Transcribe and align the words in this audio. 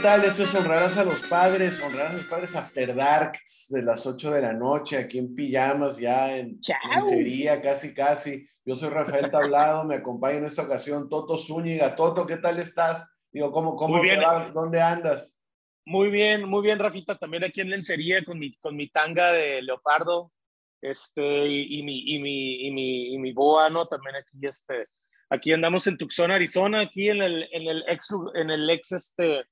tal? 0.00 0.24
Esto 0.24 0.44
es 0.44 0.54
Honrarás 0.54 0.96
a 0.96 1.04
los 1.04 1.20
Padres, 1.20 1.80
Honrarás 1.80 2.12
a 2.12 2.16
los 2.16 2.24
Padres 2.24 2.56
After 2.56 2.94
Dark 2.94 3.38
de 3.70 3.82
las 3.82 4.06
8 4.06 4.32
de 4.32 4.42
la 4.42 4.52
noche, 4.52 4.98
aquí 4.98 5.18
en 5.18 5.34
pijamas, 5.34 5.96
ya 5.96 6.36
en 6.36 6.58
sería 7.08 7.62
casi, 7.62 7.94
casi. 7.94 8.46
Yo 8.64 8.76
soy 8.76 8.90
Rafael 8.90 9.30
Tablado, 9.30 9.84
me 9.84 9.96
acompaña 9.96 10.38
en 10.38 10.44
esta 10.44 10.62
ocasión 10.62 11.08
Toto 11.08 11.38
Zúñiga. 11.38 11.94
Toto, 11.96 12.26
¿qué 12.26 12.36
tal 12.36 12.58
estás? 12.58 13.08
Digo, 13.32 13.52
¿cómo, 13.52 13.76
cómo 13.76 14.00
bien. 14.00 14.20
¿Dónde 14.52 14.80
andas? 14.80 15.38
Muy 15.86 16.10
bien, 16.10 16.48
muy 16.48 16.62
bien, 16.62 16.78
Rafita. 16.78 17.16
También 17.18 17.44
aquí 17.44 17.60
en 17.60 17.70
lencería 17.70 18.24
con 18.24 18.38
mi, 18.38 18.54
con 18.56 18.76
mi 18.76 18.88
tanga 18.90 19.32
de 19.32 19.62
leopardo 19.62 20.32
este, 20.80 21.46
y, 21.46 21.82
mi, 21.82 22.14
y, 22.14 22.18
mi, 22.18 22.66
y, 22.66 22.70
mi, 22.70 23.14
y 23.14 23.18
mi 23.18 23.32
boa, 23.32 23.68
¿no? 23.70 23.86
También 23.86 24.16
aquí, 24.16 24.38
este, 24.42 24.86
aquí 25.28 25.52
andamos 25.52 25.86
en 25.86 25.98
Tucson, 25.98 26.30
Arizona, 26.30 26.80
aquí 26.80 27.08
en 27.08 27.22
el, 27.22 27.48
en 27.52 27.68
el 27.68 27.84
ex, 27.86 28.08
en 28.34 28.50
el 28.50 28.68
ex, 28.70 28.92
este, 28.92 29.44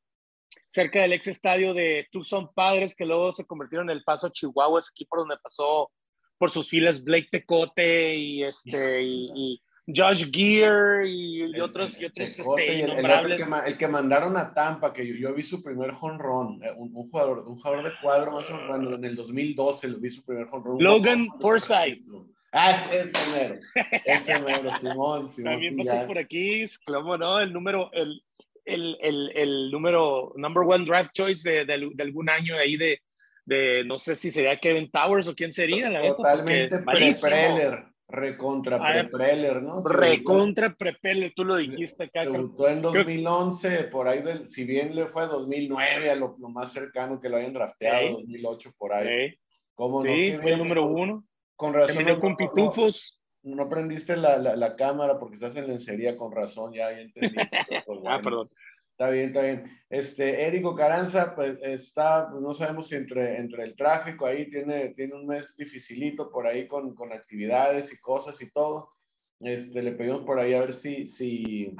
cerca 0.67 1.01
del 1.01 1.13
ex 1.13 1.27
estadio 1.27 1.75
de 1.75 2.07
Tucson 2.11 2.53
Padres, 2.55 2.95
que 2.95 3.05
luego 3.05 3.33
se 3.33 3.47
convirtieron 3.47 3.91
en 3.91 3.97
el 3.97 4.05
Paso 4.05 4.29
Chihuahua, 4.29 4.81
ese 4.81 4.91
equipo 4.93 5.19
donde 5.19 5.37
pasó 5.43 5.91
por 6.39 6.51
sus 6.51 6.69
filas 6.69 7.03
Blake 7.03 7.29
Tecote 7.31 8.15
y 8.15 8.45
este 8.45 9.03
y, 9.03 9.61
Josh 9.95 10.31
Gear 10.31 11.07
y, 11.07 11.59
otros 11.61 11.99
y 11.99 12.05
otros 12.05 12.39
este, 12.39 12.83
el, 12.83 12.91
el, 12.91 13.79
que, 13.79 13.89
mandaron 13.89 14.37
a 14.37 14.53
Tampa, 14.53 14.93
que 14.93 15.19
yo, 15.19 15.33
vi 15.33 15.43
su 15.43 15.63
primer 15.63 15.93
jonrón, 15.93 16.63
eh, 16.63 16.71
un, 16.77 16.95
un, 16.95 17.09
jugador, 17.09 17.39
un 17.47 17.57
jugador 17.57 17.85
de 17.85 17.93
cuadro 18.03 18.33
más 18.33 18.51
o 18.51 18.55
menos, 18.55 18.99
en 18.99 19.05
el 19.07 19.17
2012 19.17 19.89
lo 19.89 19.99
vi 19.99 20.11
su 20.11 20.23
primer 20.23 20.47
jonrón. 20.47 20.77
Logan 20.79 21.29
Forsythe. 21.41 22.05
Ah, 22.53 22.73
es 22.73 23.15
ese 23.15 23.31
mero, 23.31 23.61
ese 24.05 24.39
mero, 24.41 24.71
Simón, 24.79 25.29
Simón. 25.35 25.53
También 25.53 25.77
pasó 25.77 26.07
por 26.07 26.19
aquí, 26.19 26.65
¿cómo 26.87 27.17
no? 27.17 27.41
El 27.41 27.53
número, 27.53 27.91
el, 27.93 28.23
el, 28.69 28.99
el, 29.01 29.33
el 29.35 29.71
número, 29.71 30.33
number 30.37 30.65
one 30.65 30.85
draft 30.85 31.11
choice 31.13 31.49
de, 31.49 31.65
de, 31.65 32.03
algún 32.03 32.29
año 32.29 32.57
ahí 32.57 32.77
de, 32.77 33.01
de, 33.45 33.85
no 33.85 33.99
sé 33.99 34.15
si 34.15 34.31
sería 34.31 34.59
Kevin 34.59 34.91
Towers 34.91 35.29
o 35.29 35.35
quién 35.35 35.53
sería. 35.53 35.89
La 35.91 36.07
Totalmente 36.09 36.79
pre-Preller, 36.81 37.85
recontra 38.07 38.77
ah, 38.77 38.93
pre-Preller, 38.93 39.63
¿no? 39.63 39.83
recontra 39.83 40.75
pre-Preller, 40.75 41.33
tú 41.35 41.45
lo 41.45 41.57
dijiste 41.57 42.05
acá. 42.05 42.23
Debutó 42.23 42.69
en 42.69 42.83
2011, 42.83 43.85
por 43.85 44.09
ahí, 44.09 44.23
del, 44.23 44.49
si 44.49 44.65
bien 44.65 44.95
le 44.95 45.07
fue 45.07 45.27
2009, 45.27 46.11
a 46.11 46.15
lo, 46.15 46.37
lo, 46.39 46.49
más 46.49 46.73
cercano 46.73 47.21
que 47.21 47.29
lo 47.29 47.37
hayan 47.37 47.55
drafteado, 47.55 48.19
2008, 48.19 48.75
por 48.77 48.93
ahí. 48.93 49.35
¿Cómo 49.75 50.03
sí, 50.03 50.37
fue 50.41 50.53
el 50.53 50.59
número 50.59 50.87
uno. 50.87 51.25
Con 51.55 51.75
razón. 51.75 52.21
con 52.21 52.37
pitufos 52.37 53.18
no 53.55 53.69
prendiste 53.69 54.17
la, 54.17 54.39
la, 54.39 54.77
cámara 54.77 55.19
porque 55.19 55.35
estás 55.35 55.55
en 55.57 55.67
lencería 55.67 56.17
con 56.17 56.33
razón, 56.33 56.73
ya, 56.73 56.91
entendí. 56.91 57.37
Pues, 57.87 58.01
ah, 58.07 58.21
perdón. 58.23 58.51
Está 58.99 59.11
bien, 59.11 59.27
está 59.27 59.43
bien. 59.43 59.79
Este, 59.89 60.47
Érico 60.47 60.75
Caranza, 60.75 61.35
pues 61.37 61.57
está, 61.63 62.29
pues, 62.31 62.43
no 62.43 62.53
sabemos 62.53 62.89
si 62.89 62.97
entre, 62.97 63.37
entre 63.37 63.63
el 63.63 63.77
tráfico 63.77 64.27
ahí 64.27 64.51
tiene, 64.51 64.89
tiene 64.89 65.15
un 65.15 65.25
mes 65.25 65.57
dificilito 65.57 66.31
por 66.31 66.49
ahí 66.49 66.67
con, 66.67 66.95
con 66.97 67.13
actividades 67.13 67.93
y 67.93 68.01
cosas 68.01 68.43
y 68.43 68.51
todo. 68.51 68.91
Este, 69.39 69.83
le 69.83 69.93
pedimos 69.93 70.25
por 70.25 70.41
ahí 70.41 70.53
a 70.53 70.61
ver 70.61 70.73
si, 70.73 71.07
si, 71.07 71.77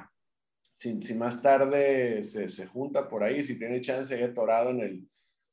si, 0.73 1.03
si 1.03 1.15
más 1.15 1.43
tarde 1.43 2.23
se, 2.23 2.47
se, 2.47 2.67
junta 2.67 3.09
por 3.09 3.25
ahí, 3.25 3.43
si 3.43 3.59
tiene 3.59 3.81
chance 3.81 4.17
de 4.17 4.23
atorado 4.23 4.71
en 4.71 4.81
el, 4.81 5.09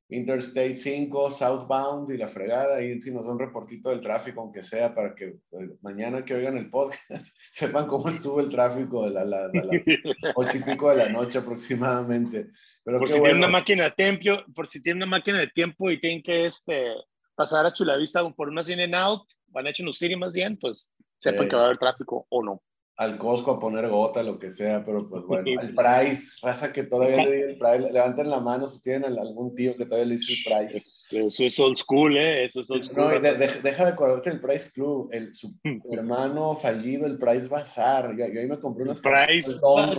Interstate 0.10 0.76
5, 0.76 1.32
Southbound 1.32 2.12
y 2.12 2.18
la 2.18 2.28
fregada, 2.28 2.82
y 2.82 3.02
si 3.02 3.12
nos 3.12 3.26
da 3.26 3.32
un 3.32 3.40
reportito 3.40 3.90
del 3.90 4.02
tráfico, 4.02 4.42
aunque 4.42 4.62
sea, 4.62 4.94
para 4.94 5.16
que 5.16 5.38
pues, 5.50 5.70
mañana 5.82 6.24
que 6.24 6.36
oigan 6.36 6.58
el 6.58 6.70
podcast 6.70 7.04
sepan 7.52 7.88
cómo 7.88 8.10
estuvo 8.10 8.40
el 8.40 8.50
tráfico 8.50 9.06
de, 9.06 9.12
la, 9.12 9.26
las 9.26 9.52
ocho 10.36 10.58
y 10.58 10.64
pico 10.64 10.90
de 10.92 10.98
la 10.98 11.10
noche 11.10 11.40
aproximadamente. 11.40 12.50
Pero 12.84 13.00
por 13.00 13.10
si 13.10 13.20
tienen 13.20 13.38
una 13.38 13.48
máquina 13.48 13.86
de 13.86 13.92
tiempo, 13.92 14.44
por 14.54 14.68
si 14.68 14.82
tienen 14.82 15.04
una 15.04 15.18
máquina 15.18 15.40
de 15.40 15.48
tiempo 15.48 15.90
y 15.90 16.00
tienen 16.00 16.22
que 16.22 16.46
este, 16.46 16.94
pasar 17.34 17.66
a 17.66 17.74
Chulavista 17.74 18.28
por 18.34 18.50
una 18.50 18.62
in 18.68 18.82
and 18.82 18.96
out, 18.96 19.24
van 19.48 19.66
a 19.66 19.72
echar 19.72 19.88
un 19.88 19.94
City 19.94 20.16
más 20.16 20.36
bien, 20.36 20.58
pues 20.58 20.94
sepan 21.18 21.50
que 21.50 21.56
va 21.56 21.64
a 21.64 21.66
haber 21.66 21.80
tráfico 21.80 22.28
o 22.30 22.44
no 22.44 22.62
al 22.98 23.18
Costco 23.18 23.52
a 23.52 23.60
poner 23.60 23.90
gota, 23.90 24.24
lo 24.24 24.40
que 24.40 24.52
sea, 24.52 24.86
pero 24.86 25.08
pues 25.10 25.24
bueno, 25.26 25.62
el 25.62 25.76
Price, 25.76 26.38
raza 26.42 26.72
que 26.72 26.84
todavía 26.84 27.26
le 27.26 27.32
diga 27.32 27.50
el 27.50 27.58
Price, 27.58 27.92
levanten 27.92 28.30
la 28.30 28.40
mano 28.40 28.68
si 28.68 28.82
tienen 28.82 29.20
algún 29.20 29.54
tío 29.54 29.76
que 29.76 29.86
todavía 29.86 30.06
le 30.06 30.16
dice 30.16 30.34
el 30.34 30.70
Price. 30.70 31.26
Eso 31.26 31.44
es 31.44 31.60
old 31.60 31.78
school, 31.78 32.18
¿eh? 32.18 32.46
Eso 32.46 32.62
es 32.62 32.72
old 32.72 32.84
school. 32.84 32.98
No, 32.98 33.20
deja 33.20 33.86
de 33.86 33.92
acordarte 33.92 34.30
el 34.30 34.40
Price 34.40 34.72
Club, 34.72 35.10
el, 35.12 35.34
su 35.34 35.54
hermano 35.92 36.56
fallido, 36.56 37.06
el 37.06 37.18
Price 37.18 37.48
Bazar, 37.48 38.16
yo, 38.18 38.24
ahí 38.24 38.48
me 38.48 38.60
compré 38.60 38.84
unas 38.84 39.02
Price 39.02 39.52
Bazar. 39.62 39.98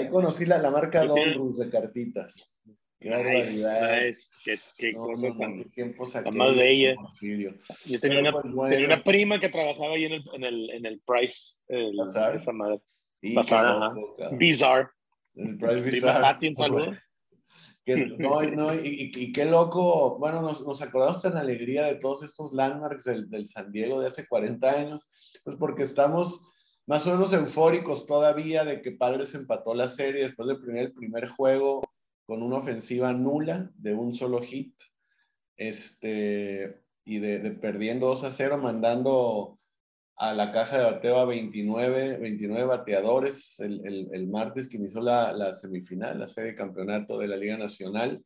Ahí 0.00 0.08
conocí 0.08 0.46
la, 0.46 0.58
la 0.58 0.70
marca 0.70 1.04
Donruss 1.04 1.58
de 1.58 1.70
cartitas. 1.70 2.34
Nice, 3.04 3.62
nice. 3.62 4.30
Qué, 4.42 4.58
qué 4.78 4.94
cosa 5.94 6.24
tan, 6.24 6.36
más 6.36 6.56
bella. 6.56 6.96
Yo 7.84 8.00
tenía 8.00 8.20
una, 8.20 8.32
pues, 8.32 8.44
tenía 8.70 8.86
una, 8.86 9.04
prima 9.04 9.38
que 9.38 9.50
trabajaba 9.50 9.94
ahí 9.94 10.06
en 10.06 10.12
el, 10.12 10.24
en 10.32 10.44
el, 10.44 10.70
en 10.70 10.86
el 10.86 11.00
Price. 11.00 11.60
El, 11.68 11.98
esa 12.00 12.52
madre. 12.52 12.80
Pasada, 13.34 13.94
Bizarre. 14.32 14.88
El 15.34 15.58
Price 15.58 15.80
Bizarre. 15.82 16.48
un 16.48 16.56
saludo. 16.56 16.92
no, 18.18 18.42
no, 18.42 18.74
y, 18.74 19.12
y, 19.14 19.32
qué 19.32 19.44
loco, 19.44 20.18
bueno, 20.18 20.40
nos, 20.40 20.66
nos 20.66 20.80
acordamos 20.80 21.20
tan 21.20 21.36
alegría 21.36 21.84
de 21.84 21.96
todos 21.96 22.22
estos 22.22 22.54
landmarks 22.54 23.04
del, 23.04 23.28
del 23.28 23.46
San 23.46 23.70
Diego 23.70 24.00
de 24.00 24.06
hace 24.06 24.26
40 24.26 24.70
años, 24.70 25.10
pues 25.44 25.56
porque 25.56 25.82
estamos 25.82 26.40
más 26.86 27.06
o 27.06 27.10
menos 27.10 27.34
eufóricos 27.34 28.06
todavía 28.06 28.64
de 28.64 28.80
que 28.80 28.92
Padres 28.92 29.34
empató 29.34 29.74
la 29.74 29.90
serie 29.90 30.24
después 30.24 30.48
del 30.48 30.60
primer, 30.60 30.84
el 30.84 30.92
primer 30.94 31.28
juego 31.28 31.82
con 32.26 32.42
una 32.42 32.56
ofensiva 32.56 33.12
nula 33.12 33.70
de 33.76 33.94
un 33.94 34.14
solo 34.14 34.40
hit, 34.40 34.74
este, 35.56 36.82
y 37.04 37.18
de, 37.18 37.50
perdiendo 37.52 38.06
2 38.08 38.24
a 38.24 38.32
0, 38.32 38.58
mandando 38.58 39.58
a 40.16 40.32
la 40.32 40.52
caja 40.52 40.78
de 40.78 40.84
bateo 40.84 41.18
a 41.18 41.24
29, 41.24 42.18
29 42.18 42.64
bateadores 42.64 43.58
el, 43.60 44.08
el, 44.12 44.28
martes 44.28 44.68
que 44.68 44.76
inició 44.76 45.00
la, 45.00 45.32
la, 45.32 45.52
semifinal, 45.52 46.18
la 46.18 46.28
serie 46.28 46.52
de 46.52 46.56
campeonato 46.56 47.18
de 47.18 47.28
la 47.28 47.36
Liga 47.36 47.58
Nacional 47.58 48.24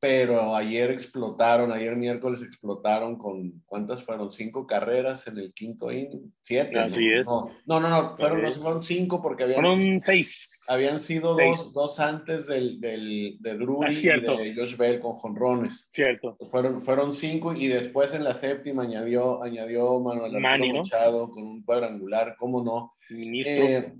pero 0.00 0.56
ayer 0.56 0.90
explotaron, 0.90 1.70
ayer 1.72 1.94
miércoles 1.94 2.40
explotaron 2.42 3.18
con, 3.18 3.62
¿cuántas 3.66 4.02
fueron? 4.02 4.30
Cinco 4.30 4.66
carreras 4.66 5.26
en 5.26 5.36
el 5.36 5.52
quinto 5.52 5.92
inning, 5.92 6.32
siete. 6.40 6.78
Así 6.78 7.06
es. 7.06 7.28
No, 7.66 7.78
no, 7.78 7.90
no, 7.90 8.16
fueron, 8.16 8.42
no, 8.42 8.50
fueron 8.50 8.80
cinco 8.80 9.20
porque 9.20 9.44
habían... 9.44 9.60
Fueron 9.60 10.00
seis. 10.00 10.64
Habían 10.68 11.00
sido 11.00 11.36
Dos, 11.36 11.72
dos, 11.72 12.00
antes 12.00 12.46
del, 12.46 12.80
del, 12.80 13.36
de 13.40 13.54
Drury 13.58 13.88
ah, 13.88 13.92
y 13.92 14.20
de 14.20 14.54
Josh 14.56 14.76
Bell 14.76 15.00
con 15.00 15.16
jonrones. 15.16 15.86
Cierto. 15.90 16.36
Fueron, 16.50 16.80
fueron 16.80 17.12
cinco 17.12 17.54
y 17.54 17.66
después 17.66 18.14
en 18.14 18.24
la 18.24 18.34
séptima 18.34 18.84
añadió, 18.84 19.42
añadió 19.42 20.00
Manuel 20.00 20.40
Machado 20.40 21.30
con 21.30 21.42
un 21.42 21.62
cuadrangular, 21.62 22.36
¿cómo 22.38 22.64
no? 22.64 22.94
Ministro. 23.10 23.64
Eh, 23.64 23.94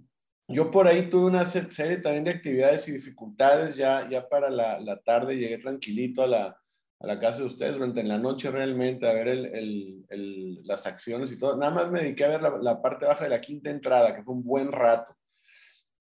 yo 0.52 0.70
por 0.70 0.86
ahí 0.88 1.08
tuve 1.08 1.26
una 1.26 1.44
serie 1.44 1.98
también 1.98 2.24
de 2.24 2.32
actividades 2.32 2.88
y 2.88 2.92
dificultades, 2.92 3.76
ya, 3.76 4.08
ya 4.08 4.28
para 4.28 4.50
la, 4.50 4.80
la 4.80 4.98
tarde 5.00 5.36
llegué 5.36 5.58
tranquilito 5.58 6.22
a 6.22 6.26
la, 6.26 6.56
a 7.00 7.06
la, 7.06 7.18
casa 7.18 7.38
de 7.38 7.44
ustedes, 7.44 7.74
durante 7.74 8.02
la 8.02 8.18
noche 8.18 8.50
realmente 8.50 9.08
a 9.08 9.12
ver 9.12 9.28
el, 9.28 10.04
el, 10.08 10.60
las 10.64 10.86
acciones 10.86 11.30
y 11.32 11.38
todo. 11.38 11.56
Nada 11.56 11.72
más 11.72 11.90
me 11.90 12.00
dediqué 12.00 12.24
a 12.24 12.28
ver 12.28 12.42
la, 12.42 12.58
la, 12.60 12.82
parte 12.82 13.06
baja 13.06 13.24
de 13.24 13.30
la 13.30 13.40
quinta 13.40 13.70
entrada, 13.70 14.14
que 14.14 14.22
fue 14.22 14.34
un 14.34 14.44
buen 14.44 14.72
rato. 14.72 15.14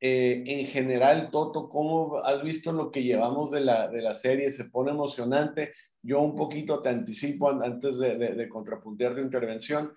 Eh, 0.01 0.43
en 0.45 0.67
general, 0.67 1.29
Toto, 1.29 1.69
¿cómo 1.69 2.17
has 2.17 2.41
visto 2.43 2.71
lo 2.71 2.89
que 2.89 3.03
llevamos 3.03 3.51
de 3.51 3.61
la, 3.61 3.87
de 3.87 4.01
la 4.01 4.15
serie? 4.15 4.49
Se 4.49 4.65
pone 4.65 4.91
emocionante. 4.91 5.73
Yo 6.01 6.21
un 6.21 6.35
poquito 6.35 6.81
te 6.81 6.89
anticipo 6.89 7.49
antes 7.49 7.99
de, 7.99 8.17
de, 8.17 8.33
de 8.33 8.49
contrapuntear 8.49 9.13
tu 9.13 9.21
intervención, 9.21 9.93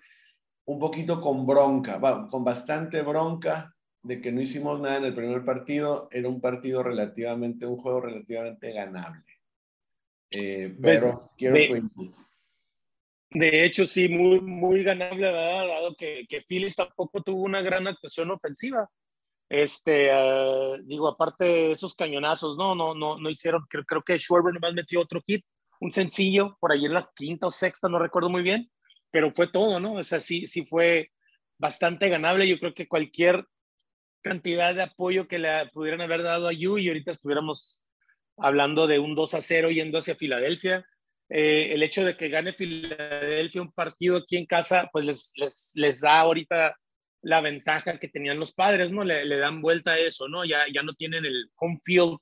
un 0.65 0.79
poquito 0.79 1.19
con 1.21 1.45
bronca, 1.45 1.99
con 2.29 2.43
bastante 2.43 3.01
bronca 3.01 3.72
de 4.03 4.21
que 4.21 4.31
no 4.31 4.41
hicimos 4.41 4.79
nada 4.79 4.97
en 4.97 5.05
el 5.05 5.15
primer 5.15 5.43
partido, 5.45 6.09
era 6.11 6.27
un 6.27 6.41
partido 6.41 6.83
relativamente, 6.83 7.65
un 7.65 7.77
juego 7.77 8.01
relativamente 8.01 8.71
ganable. 8.73 9.23
Eh, 10.31 10.75
pues, 10.79 11.01
pero 11.01 11.31
quiero 11.37 11.55
de. 11.55 11.83
De 13.31 13.65
hecho, 13.65 13.85
sí, 13.85 14.09
muy, 14.09 14.41
muy 14.41 14.83
ganable, 14.83 15.31
¿verdad? 15.31 15.67
Dado 15.67 15.95
que, 15.95 16.25
que 16.29 16.41
Phillies 16.41 16.75
tampoco 16.75 17.23
tuvo 17.23 17.41
una 17.41 17.61
gran 17.61 17.87
actuación 17.87 18.29
ofensiva. 18.29 18.87
Este, 19.49 20.11
uh, 20.13 20.83
digo, 20.85 21.07
aparte 21.07 21.45
de 21.45 21.71
esos 21.71 21.95
cañonazos, 21.95 22.57
no, 22.57 22.75
no, 22.75 22.93
no, 22.93 23.17
no 23.17 23.29
hicieron, 23.29 23.65
creo, 23.69 23.83
creo 23.85 24.03
que 24.03 24.19
Schwarber 24.19 24.53
nomás 24.53 24.73
metió 24.73 25.01
otro 25.01 25.21
hit, 25.25 25.43
un 25.79 25.91
sencillo 25.91 26.57
por 26.59 26.71
ahí 26.71 26.85
en 26.85 26.93
la 26.93 27.09
quinta 27.15 27.47
o 27.47 27.51
sexta, 27.51 27.89
no 27.89 27.99
recuerdo 27.99 28.29
muy 28.29 28.43
bien, 28.43 28.69
pero 29.09 29.31
fue 29.31 29.47
todo, 29.47 29.79
¿no? 29.79 29.93
O 29.93 30.03
sea, 30.03 30.19
sí, 30.19 30.45
sí 30.45 30.65
fue 30.65 31.09
bastante 31.57 32.09
ganable. 32.09 32.47
Yo 32.47 32.59
creo 32.59 32.73
que 32.73 32.87
cualquier 32.87 33.45
cantidad 34.23 34.73
de 34.73 34.83
apoyo 34.83 35.27
que 35.27 35.37
le 35.37 35.67
pudieran 35.73 36.01
haber 36.01 36.23
dado 36.23 36.47
a 36.47 36.53
Yu 36.53 36.79
y 36.79 36.87
ahorita 36.87 37.11
estuviéramos 37.11 37.83
hablando 38.37 38.87
de 38.87 38.99
un 38.99 39.13
2 39.13 39.33
a 39.35 39.41
0 39.41 39.69
yendo 39.69 39.99
hacia 39.99 40.15
Filadelfia. 40.15 40.85
Eh, 41.29 41.69
el 41.73 41.83
hecho 41.83 42.03
de 42.03 42.17
que 42.17 42.29
gane 42.29 42.53
Filadelfia 42.53 43.61
un 43.61 43.71
partido 43.71 44.17
aquí 44.17 44.37
en 44.37 44.45
casa, 44.45 44.89
pues 44.91 45.05
les, 45.05 45.33
les, 45.35 45.71
les 45.75 46.01
da 46.01 46.21
ahorita 46.21 46.75
la 47.21 47.41
ventaja 47.41 47.99
que 47.99 48.09
tenían 48.09 48.39
los 48.39 48.53
padres, 48.53 48.91
¿no? 48.91 49.03
Le, 49.03 49.25
le, 49.25 49.37
dan 49.37 49.61
vuelta 49.61 49.93
a 49.93 49.99
eso, 49.99 50.27
¿no? 50.27 50.43
Ya, 50.43 50.65
ya 50.73 50.83
no 50.83 50.93
tienen 50.93 51.25
el 51.25 51.49
home 51.55 51.79
field 51.83 52.17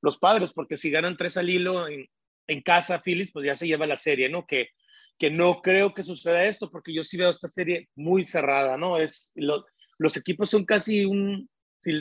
los 0.00 0.18
padres, 0.18 0.52
porque 0.52 0.76
si 0.76 0.90
ganan 0.90 1.16
tres 1.16 1.36
al 1.36 1.50
hilo 1.50 1.88
en, 1.88 2.06
en 2.46 2.62
casa, 2.62 3.02
Phillies, 3.02 3.32
pues 3.32 3.46
ya 3.46 3.56
se 3.56 3.66
lleva 3.66 3.86
la 3.86 3.96
serie, 3.96 4.28
¿no? 4.28 4.46
Que, 4.46 4.70
que 5.18 5.30
no 5.30 5.60
creo 5.60 5.92
que 5.92 6.02
suceda 6.02 6.44
esto, 6.44 6.70
porque 6.70 6.94
yo 6.94 7.02
sí 7.02 7.16
veo 7.16 7.30
esta 7.30 7.48
serie 7.48 7.88
muy 7.94 8.24
cerrada, 8.24 8.76
¿no? 8.76 8.96
Es, 8.96 9.32
lo, 9.34 9.66
los 9.98 10.16
equipos 10.16 10.50
son 10.50 10.64
casi 10.64 11.04
un, 11.04 11.48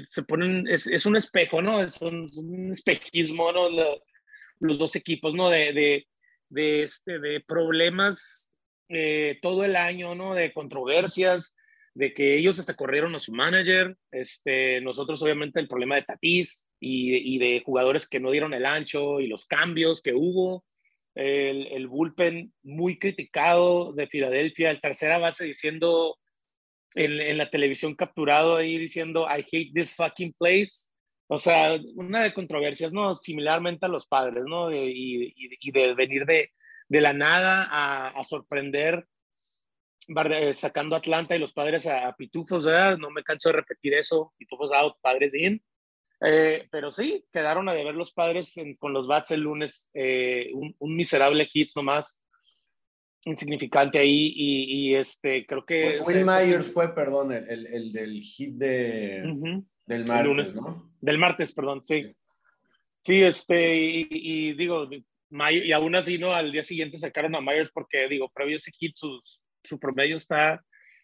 se 0.05 0.23
ponen, 0.23 0.67
es, 0.67 1.05
un 1.05 1.15
espejo, 1.15 1.61
¿no? 1.61 1.83
Es 1.83 1.99
un, 2.01 2.69
espejismo, 2.71 3.51
¿no? 3.51 3.67
los 4.59 4.77
dos 4.77 4.95
equipos, 4.95 5.35
¿no? 5.35 5.49
De, 5.49 6.05
de, 6.49 6.83
este, 6.83 7.19
de 7.19 7.41
problemas 7.41 8.51
eh, 8.89 9.37
todo 9.41 9.63
el 9.63 9.75
año, 9.75 10.15
¿no? 10.15 10.33
De 10.33 10.53
controversias, 10.53 11.55
de 11.93 12.13
que 12.13 12.37
ellos 12.37 12.59
hasta 12.59 12.75
corrieron 12.75 13.15
a 13.15 13.19
su 13.19 13.31
manager, 13.31 13.97
este, 14.11 14.81
nosotros 14.81 15.21
obviamente 15.23 15.59
el 15.59 15.67
problema 15.67 15.95
de 15.95 16.03
Tatís 16.03 16.67
y, 16.79 17.35
y 17.35 17.39
de 17.39 17.63
jugadores 17.65 18.07
que 18.07 18.19
no 18.19 18.31
dieron 18.31 18.53
el 18.53 18.65
ancho 18.65 19.19
y 19.19 19.27
los 19.27 19.45
cambios 19.47 20.01
que 20.01 20.13
hubo, 20.13 20.63
el, 21.15 21.65
el 21.67 21.87
bullpen 21.87 22.53
muy 22.61 22.99
criticado 22.99 23.93
de 23.93 24.05
Filadelfia, 24.05 24.69
el 24.69 24.79
tercera 24.79 25.17
base 25.17 25.45
diciendo 25.45 26.17
en, 26.95 27.19
en, 27.19 27.37
la 27.37 27.49
televisión 27.49 27.95
capturado 27.95 28.57
ahí 28.57 28.77
diciendo 28.77 29.27
I 29.27 29.45
hate 29.51 29.73
this 29.73 29.95
fucking 29.95 30.33
place. 30.33 30.89
O 31.27 31.37
sea, 31.37 31.77
una 31.95 32.23
de 32.23 32.33
controversias, 32.33 32.93
¿no? 32.93 33.13
Similarmente 33.13 33.85
a 33.85 33.89
los 33.89 34.07
padres, 34.07 34.43
¿no? 34.47 34.69
De, 34.69 34.85
y, 34.85 35.33
y, 35.35 35.71
de 35.71 35.93
venir 35.93 36.25
de, 36.25 36.51
de 36.87 37.01
la 37.01 37.13
nada 37.13 37.67
a, 37.69 38.07
a, 38.09 38.23
sorprender 38.23 39.05
sacando 40.53 40.95
Atlanta 40.95 41.35
y 41.35 41.39
los 41.39 41.51
padres 41.51 41.85
a, 41.85 42.07
a 42.07 42.15
Pitufos, 42.15 42.65
¿verdad? 42.65 42.97
No 42.97 43.09
me 43.11 43.23
canso 43.23 43.49
de 43.49 43.57
repetir 43.57 43.93
eso, 43.93 44.33
Pitufos 44.37 44.71
out, 44.71 44.95
padres 45.01 45.33
in. 45.33 45.61
Eh, 46.21 46.67
pero 46.71 46.91
sí, 46.91 47.25
quedaron 47.31 47.69
a 47.69 47.73
deber 47.73 47.93
los 47.93 48.11
padres 48.11 48.57
en, 48.57 48.75
con 48.75 48.93
los 48.93 49.07
bats 49.07 49.31
el 49.31 49.41
lunes, 49.41 49.91
eh, 49.93 50.49
un, 50.53 50.75
un, 50.79 50.95
miserable 50.95 51.45
hit 51.45 51.69
nomás 51.75 52.19
insignificante 53.25 53.99
ahí 53.99 54.33
y, 54.35 54.89
y, 54.91 54.95
este 54.95 55.45
creo 55.45 55.65
que 55.65 55.99
Will 56.05 56.23
Myers 56.25 56.71
fue 56.71 56.93
perdón 56.93 57.33
el, 57.33 57.67
el, 57.67 57.91
del 57.91 58.21
hit 58.21 58.53
de 58.55 59.23
uh 59.25 59.35
-huh. 59.35 59.65
del 59.85 60.05
martes 60.07 60.55
¿no? 60.55 60.91
del 61.01 61.17
martes 61.17 61.51
perdón 61.53 61.83
sí. 61.83 62.15
Sí. 63.03 63.23
Este 63.23 63.75
y, 63.75 64.07
y 64.09 64.53
digo 64.53 64.89
y 65.29 65.71
aún 65.71 65.95
así 65.95 66.17
no 66.17 66.31
al 66.31 66.51
día 66.51 66.63
siguiente 66.63 66.97
sacaron 66.97 67.35
a 67.35 67.41
Myers 67.41 67.69
porque 67.73 68.07
digo 68.07 68.29
previo 68.29 68.55
a 68.55 68.57
ese 68.57 68.71
hit 68.71 68.95
su, 68.95 69.21
su 69.63 69.77
promedio 69.77 70.15
está 70.15 70.63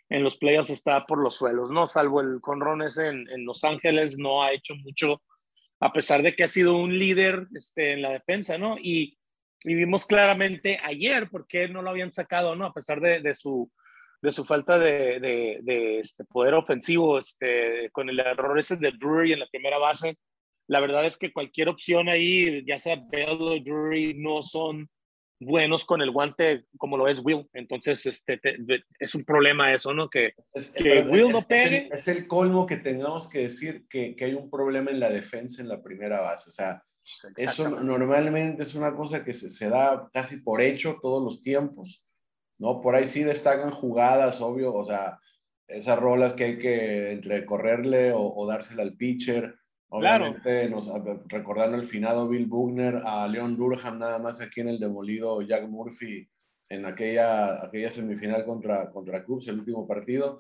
en 0.10 0.24
los 0.24 0.38
playoffs 0.38 0.70
está 0.70 1.06
por 1.06 1.22
los 1.22 1.36
suelos 1.36 1.72
no 1.72 1.88
salvo 1.88 2.22
el 2.22 2.40
conron 2.40 2.82
ese 2.84 3.08
en, 3.08 3.30
en 3.30 3.46
Los 3.46 3.64
Ángeles 3.64 4.18
no 4.18 4.44
ha 4.44 4.54
hecho 4.54 4.76
mucho 4.76 5.22
a 5.80 5.92
pesar 5.92 6.22
de 6.22 6.36
que 6.36 6.44
ha 6.44 6.48
sido 6.48 6.78
un 6.78 6.98
líder 6.98 7.48
este, 7.56 7.94
en 7.94 8.02
la 8.02 8.12
defensa 8.12 8.58
no 8.58 8.78
y 8.82 9.18
y 9.66 9.76
vimos 9.76 10.06
claramente 10.06 10.80
ayer 10.84 11.30
por 11.30 11.48
qué 11.48 11.68
no 11.68 11.82
lo 11.82 11.90
habían 11.90 12.12
sacado, 12.12 12.56
¿no? 12.56 12.66
A 12.66 12.74
pesar 12.74 13.00
de, 13.00 13.22
de 13.22 13.34
su, 13.34 13.72
de 14.22 14.32
su 14.32 14.46
falta 14.46 14.78
de, 14.78 15.20
de, 15.20 15.60
de, 15.64 16.00
este 16.00 16.24
poder 16.26 16.54
ofensivo, 16.54 17.20
este, 17.20 17.90
con 17.92 18.10
el 18.10 18.20
error 18.20 18.58
ese 18.60 18.78
de 18.78 18.92
Drury 18.92 19.34
en 19.34 19.40
la 19.40 19.48
primera 19.48 19.78
base. 19.78 20.18
La 20.68 20.80
verdad 20.80 21.06
es 21.06 21.18
que 21.18 21.34
cualquier 21.34 21.70
opción 21.70 22.10
ahí, 22.10 22.64
ya 22.66 22.80
sea 22.80 23.02
Bell 23.12 23.42
o 23.42 23.60
Drury, 23.60 24.14
no 24.16 24.42
son 24.42 24.90
buenos 25.40 25.84
con 25.84 26.02
el 26.02 26.12
guante 26.12 26.64
como 26.78 26.98
lo 26.98 27.08
es 27.08 27.20
Will. 27.24 27.48
Entonces, 27.54 28.06
este, 28.06 28.38
te, 28.38 28.58
es 29.00 29.16
un 29.16 29.26
problema 29.26 29.74
eso, 29.74 29.94
¿no? 29.94 30.10
Que, 30.10 30.34
es, 30.54 30.72
que 30.72 31.00
es, 31.00 31.10
Will 31.10 31.30
no 31.30 31.42
pegue. 31.42 31.88
Es 31.88 31.92
el, 31.92 31.98
es 31.98 32.08
el, 32.08 32.28
colmo 32.28 32.66
que 32.66 32.78
tengamos 32.78 33.28
que 33.30 33.40
decir 33.40 33.86
que, 33.90 34.16
que 34.16 34.26
hay 34.26 34.34
un 34.34 34.50
problema 34.50 34.92
en 34.92 35.00
la 35.00 35.10
defensa 35.10 35.62
en 35.62 35.68
la 35.68 35.82
primera 35.82 36.22
base. 36.22 36.50
O 36.50 36.54
sea, 36.54 36.82
eso 37.38 37.70
normalmente 37.70 38.64
es 38.64 38.76
una 38.76 38.96
cosa 38.96 39.24
que 39.24 39.34
se, 39.34 39.50
se, 39.50 39.70
da 39.70 40.10
casi 40.14 40.38
por 40.38 40.62
hecho 40.62 41.00
todos 41.02 41.24
los 41.24 41.42
tiempos, 41.42 42.06
¿no? 42.60 42.82
Por 42.82 42.96
ahí 42.96 43.08
sí 43.08 43.24
destacan 43.24 43.72
jugadas, 43.72 44.40
obvio, 44.42 44.74
o 44.74 44.86
sea, 44.86 45.20
esas 45.68 46.00
rolas 46.00 46.34
que 46.34 46.44
hay 46.44 46.60
que 46.60 47.12
entre 47.12 47.46
correrle 47.46 48.12
o, 48.12 48.22
o 48.22 48.48
dársela 48.48 48.84
al 48.84 48.96
pitcher. 48.96 49.56
Obviamente, 49.90 50.68
claro. 50.68 50.76
nos, 50.76 50.90
recordando 51.28 51.78
el 51.78 51.84
finado 51.84 52.28
Bill 52.28 52.48
Bugner, 52.48 53.02
a 53.06 53.28
Leon 53.28 53.56
Durham 53.56 54.00
nada 54.00 54.18
más 54.18 54.42
aquí 54.42 54.62
en 54.62 54.70
el 54.70 54.80
demolido 54.80 55.42
Jack 55.42 55.68
Murphy 55.68 56.28
en 56.70 56.86
aquella, 56.86 57.64
aquella 57.64 57.92
semifinal 57.92 58.46
contra, 58.46 58.90
contra 58.90 59.24
Cubs, 59.24 59.48
el 59.48 59.60
último 59.60 59.88
partido 59.88 60.40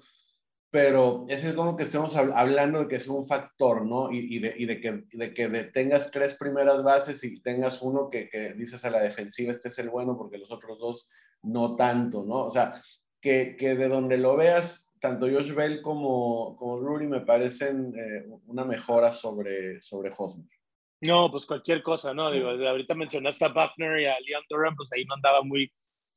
pero 0.74 1.28
es 1.30 1.54
como 1.54 1.78
que 1.78 1.84
estemos 1.84 2.16
hablando 2.16 2.80
de 2.80 2.88
que 2.88 2.96
es 2.96 3.08
un 3.08 3.28
factor, 3.28 3.86
¿no? 3.86 4.12
Y, 4.12 4.38
y, 4.38 4.40
de, 4.40 4.56
y 4.58 4.66
de, 4.66 4.81
que, 4.81 5.04
de 5.12 5.31
que 5.31 5.48
tengas 5.66 6.10
tres 6.10 6.34
primeras 6.34 6.81
bases 6.81 7.24
y 7.24 7.40
tengas 7.44 7.80
uno 7.84 8.10
que, 8.10 8.28
que, 8.28 8.56
dices 8.56 8.84
a 8.84 8.90
la 8.90 9.00
defensiva, 9.00 9.52
este 9.52 9.68
es 9.68 9.78
el 9.78 9.92
bueno, 9.92 10.18
porque 10.18 10.40
los 10.40 10.52
otros 10.52 10.80
dos 10.80 11.12
no 11.44 11.75
tanto, 11.75 12.25
¿no? 12.25 12.46
O 12.46 12.50
sea, 12.50 12.81
que, 13.22 13.56
que 13.56 13.75
de 13.75 13.88
donde 13.88 14.18
lo 14.18 14.36
veas, 14.36 14.92
tanto 15.00 15.28
Josh 15.28 15.54
Bell 15.54 15.80
como, 15.84 16.56
como 16.56 16.80
Rudy 16.80 17.06
me 17.06 17.22
parecen 17.22 17.94
eh, 17.96 18.26
una 18.48 18.66
mejora 18.66 19.12
sobre, 19.12 19.80
sobre 19.80 20.12
Hosmer. 20.18 20.50
No, 21.02 21.30
pues 21.30 21.46
cualquier 21.46 21.84
cosa, 21.84 22.16
¿no? 22.16 22.31
Digo, 22.31 22.50
ahorita 22.50 22.96
mencionaste 22.96 23.46
a 23.46 23.50
Buckner 23.50 24.00
y 24.00 24.06
a 24.08 24.19
Leon 24.22 24.44
Durham, 24.50 24.76
pues 24.76 24.92
ahí 24.92 25.06
no 25.06 25.14
andaba 25.14 25.44
muy, 25.44 25.72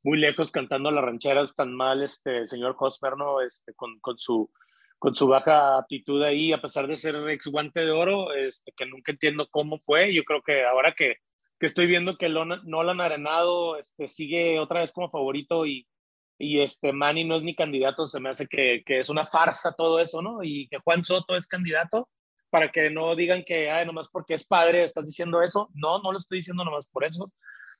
muy 0.07 0.19
lejos 0.19 0.51
cantando 0.51 0.89
las 0.89 1.03
rancheras 1.03 1.53
tan 1.53 1.75
mal 1.75 2.01
este 2.01 2.37
el 2.37 2.47
señor 2.47 2.77
Hosmer, 2.79 3.17
¿no? 3.17 3.41
Este, 3.41 3.73
con, 3.73 3.99
con, 3.99 4.17
su, 4.17 4.49
con 4.97 5.13
su 5.13 5.27
baja 5.27 5.77
aptitud 5.77 6.23
ahí, 6.23 6.53
a 6.53 6.61
pesar 6.61 6.87
de 6.87 6.95
ser 6.95 7.15
ex 7.29 7.47
guante 7.47 7.81
de 7.81 7.91
oro, 7.91 8.33
este, 8.33 8.71
que 8.71 8.85
nunca 8.85 9.11
entiendo 9.11 9.49
cómo 9.51 9.79
fue. 9.79 10.13
Yo 10.13 10.23
creo 10.23 10.41
que 10.41 10.63
ahora 10.63 10.93
que, 10.95 11.17
que 11.59 11.65
estoy 11.65 11.87
viendo 11.87 12.17
que 12.17 12.29
Nolan 12.29 13.01
Arenado 13.01 13.75
este, 13.75 14.07
sigue 14.07 14.59
otra 14.59 14.79
vez 14.79 14.93
como 14.93 15.09
favorito 15.09 15.65
y, 15.65 15.85
y 16.39 16.61
este 16.61 16.93
Manny 16.93 17.25
no 17.25 17.35
es 17.35 17.43
ni 17.43 17.53
candidato, 17.53 18.05
se 18.05 18.21
me 18.21 18.29
hace 18.29 18.47
que, 18.47 18.83
que, 18.85 18.99
es 18.99 19.09
una 19.09 19.25
farsa 19.25 19.75
todo 19.77 19.99
eso, 19.99 20.21
¿no? 20.21 20.41
Y 20.41 20.69
que 20.69 20.77
Juan 20.77 21.03
Soto 21.03 21.35
es 21.35 21.47
candidato 21.47 22.07
para 22.49 22.71
que 22.71 22.89
no 22.89 23.13
digan 23.13 23.43
que, 23.43 23.69
ay, 23.69 23.85
nomás 23.85 24.07
porque 24.07 24.35
es 24.35 24.47
padre 24.47 24.85
estás 24.85 25.05
diciendo 25.05 25.41
eso. 25.41 25.69
No, 25.73 25.99
no 26.01 26.13
lo 26.13 26.17
estoy 26.17 26.37
diciendo 26.37 26.63
nomás 26.63 26.85
por 26.93 27.03
eso 27.03 27.29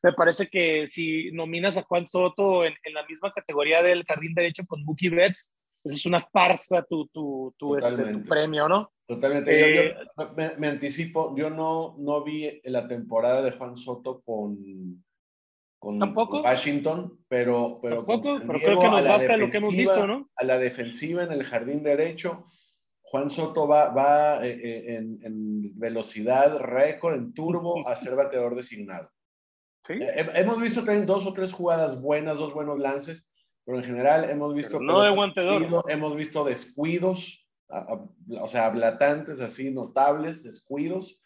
me 0.03 0.13
parece 0.13 0.47
que 0.47 0.87
si 0.87 1.31
nominas 1.31 1.77
a 1.77 1.83
Juan 1.83 2.07
Soto 2.07 2.63
en, 2.63 2.73
en 2.83 2.93
la 2.93 3.05
misma 3.05 3.31
categoría 3.31 3.81
del 3.81 4.03
jardín 4.05 4.33
derecho 4.33 4.63
con 4.65 4.83
Mookie 4.83 5.09
Betts, 5.09 5.53
es 5.83 6.05
una 6.05 6.21
farsa 6.21 6.83
tu, 6.83 7.07
tu, 7.07 7.53
tu, 7.57 7.77
este, 7.77 8.13
tu 8.13 8.23
premio, 8.23 8.67
¿no? 8.67 8.91
Totalmente. 9.07 9.51
Eh, 9.51 9.95
yo, 9.95 10.25
yo 10.25 10.33
me, 10.35 10.57
me, 10.57 10.67
anticipo, 10.67 11.33
yo 11.35 11.49
no, 11.49 11.95
no 11.97 12.23
vi 12.23 12.59
la 12.65 12.87
temporada 12.87 13.41
de 13.41 13.51
Juan 13.51 13.77
Soto 13.77 14.21
con, 14.21 15.03
con 15.79 15.99
¿Tampoco? 15.99 16.41
Washington, 16.41 17.19
pero, 17.27 17.79
pero, 17.81 17.97
¿Tampoco? 17.97 18.39
pero 18.45 18.59
creo 18.59 18.79
que 18.79 18.89
nos 18.89 19.05
basta 19.05 19.37
lo 19.37 19.49
que 19.49 19.57
hemos 19.57 19.75
visto, 19.75 20.07
¿no? 20.07 20.29
A 20.35 20.43
la 20.43 20.57
defensiva 20.57 21.23
en 21.23 21.31
el 21.31 21.43
jardín 21.43 21.83
derecho, 21.83 22.45
Juan 23.01 23.29
Soto 23.29 23.67
va, 23.67 23.89
va 23.89 24.45
eh, 24.45 24.59
eh, 24.61 24.95
en, 24.95 25.19
en 25.23 25.79
velocidad 25.79 26.59
récord, 26.59 27.15
en 27.15 27.33
turbo, 27.33 27.87
a 27.87 27.95
ser 27.95 28.15
bateador 28.15 28.55
designado. 28.55 29.09
¿Sí? 29.87 29.93
Eh, 29.93 30.29
hemos 30.35 30.59
visto 30.59 30.83
también 30.83 31.05
dos 31.05 31.25
o 31.25 31.33
tres 31.33 31.53
jugadas 31.53 32.01
buenas, 32.01 32.37
dos 32.37 32.53
buenos 32.53 32.77
lances, 32.77 33.29
pero 33.65 33.77
en 33.77 33.85
general 33.85 34.29
hemos 34.29 34.53
visto... 34.53 34.81
no 34.81 35.01
de 35.01 35.11
guantedor. 35.11 35.85
Hemos 35.87 36.15
visto 36.15 36.43
descuidos, 36.43 37.47
a, 37.69 37.79
a, 37.79 38.41
o 38.41 38.47
sea, 38.47 38.65
ablatantes 38.65 39.39
así, 39.39 39.71
notables, 39.71 40.43
descuidos. 40.43 41.21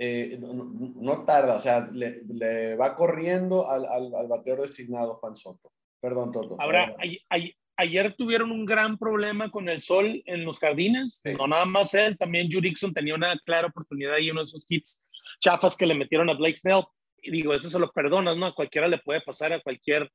Eh, 0.00 0.38
no, 0.40 0.54
no, 0.54 1.24
tarda, 1.24 1.56
o 1.56 1.60
sea, 1.60 1.88
le, 1.92 2.22
le 2.28 2.76
va 2.76 2.94
corriendo 2.94 3.68
al, 3.68 3.84
al, 3.84 4.14
al, 4.14 4.28
bateador 4.28 4.62
designado 4.62 5.16
Juan 5.16 5.34
Soto. 5.34 5.72
Perdón, 6.00 6.30
Toto. 6.30 6.56
Ahora, 6.60 6.94
ay, 7.00 7.18
ay, 7.28 7.52
ayer 7.76 8.14
tuvieron 8.16 8.52
un 8.52 8.64
gran 8.64 8.96
problema 8.96 9.50
con 9.50 9.68
el 9.68 9.80
sol 9.80 10.22
en 10.24 10.44
los 10.44 10.60
jardines, 10.60 11.20
sí. 11.24 11.34
no 11.34 11.48
nada 11.48 11.64
más 11.64 11.94
él, 11.94 12.16
también 12.16 12.48
Jurickson 12.48 12.94
tenía 12.94 13.16
una 13.16 13.36
clara 13.44 13.66
oportunidad 13.66 14.18
y 14.18 14.30
uno 14.30 14.40
de 14.40 14.44
esos 14.44 14.64
hits 14.68 15.04
chafas 15.40 15.76
que 15.76 15.86
le 15.86 15.94
metieron 15.94 16.30
a 16.30 16.34
Blake 16.34 16.56
Snell 16.56 16.84
y 17.22 17.30
digo, 17.30 17.54
eso 17.54 17.70
se 17.70 17.78
lo 17.78 17.90
perdonas, 17.90 18.36
¿no? 18.36 18.46
A 18.46 18.54
cualquiera 18.54 18.88
le 18.88 18.98
puede 18.98 19.20
pasar, 19.22 19.52
a 19.52 19.60
cualquier 19.60 20.10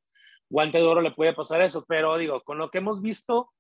guante 0.50 0.78
de 0.78 0.84
oro 0.84 1.02
le 1.02 1.12
puede 1.12 1.34
pasar 1.34 1.62
eso, 1.62 1.86
pero 1.88 2.18
digo, 2.18 2.42
con 2.42 2.58
lo 2.58 2.70
que 2.70 2.78
hemos 2.80 3.02
visto, 3.02 3.52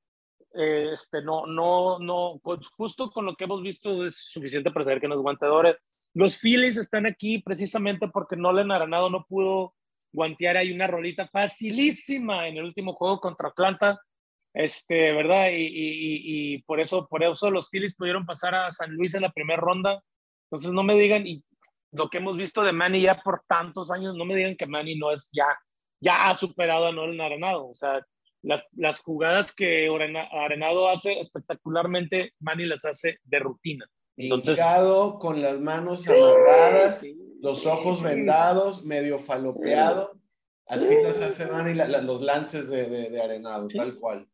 eh, 0.53 0.89
este, 0.93 1.21
no, 1.21 1.45
no, 1.47 1.99
no, 1.99 2.39
justo 2.77 3.09
con 3.11 3.25
lo 3.25 3.35
que 3.35 3.45
hemos 3.45 3.61
visto 3.61 4.05
es 4.05 4.15
suficiente 4.15 4.71
para 4.71 4.85
saber 4.85 5.01
que 5.01 5.07
no 5.07 5.15
es 5.15 5.21
guante 5.21 5.45
de 5.45 5.51
oro. 5.51 5.75
Los 6.13 6.37
Phillies 6.37 6.77
están 6.77 7.07
aquí 7.07 7.39
precisamente 7.39 8.07
porque 8.07 8.35
Nolan 8.35 8.71
Arenado 8.71 9.09
no 9.09 9.25
pudo 9.27 9.73
guantear 10.11 10.57
ahí 10.57 10.71
una 10.71 10.85
rolita 10.85 11.27
facilísima 11.27 12.47
en 12.47 12.57
el 12.57 12.65
último 12.65 12.93
juego 12.93 13.19
contra 13.19 13.49
Atlanta, 13.49 13.99
este, 14.53 15.11
¿verdad? 15.13 15.49
Y, 15.49 15.65
y, 15.65 16.53
y, 16.53 16.61
por, 16.63 16.79
eso, 16.79 17.07
por 17.07 17.23
eso 17.23 17.49
los 17.49 17.69
Phillies 17.71 17.95
pudieron 17.95 18.25
pasar 18.25 18.53
a 18.53 18.69
San 18.69 18.91
Luis 18.91 19.15
en 19.15 19.23
la 19.23 19.31
primera 19.31 19.59
ronda. 19.59 20.03
Entonces 20.45 20.71
no 20.71 20.83
me 20.83 20.93
digan, 20.93 21.25
y 21.25 21.43
lo 21.93 22.09
que 22.09 22.17
hemos 22.17 22.35
visto 22.35 22.63
de 22.63 22.73
Manny 22.73 23.01
ya 23.01 23.21
por 23.21 23.41
tantos 23.47 23.91
años, 23.91 24.15
no 24.15 24.25
me 24.25 24.35
digan 24.35 24.55
que 24.55 24.65
Manny 24.65 24.97
no 24.97 25.11
es 25.11 25.29
ya, 25.31 25.45
ya 25.99 26.27
ha 26.27 26.35
superado 26.35 26.87
a 26.87 26.91
Nolan 26.91 27.21
Arenado. 27.21 27.69
O 27.69 27.75
sea, 27.75 28.05
las, 28.41 28.67
las 28.73 28.99
jugadas 28.99 29.55
que 29.55 29.87
Arenado 30.31 30.89
hace 30.89 31.19
espectacularmente, 31.19 32.33
Manny 32.39 32.65
las 32.65 32.83
hace 32.85 33.19
de 33.23 33.39
rutina. 33.39 33.85
Entonces, 34.17 34.59
con 35.19 35.41
las 35.41 35.59
manos 35.59 36.07
amarradas, 36.07 37.05
los 37.41 37.65
ojos 37.65 38.03
vendados, 38.03 38.83
medio 38.85 39.17
falopeado. 39.17 40.11
Así 40.67 40.95
las 41.03 41.21
hace 41.21 41.47
Manny 41.47 41.73
los 41.73 42.21
lances 42.21 42.69
de, 42.69 42.87
de, 42.87 43.21
Arenado, 43.21 43.67
tal 43.67 43.95
cual. 43.99 44.27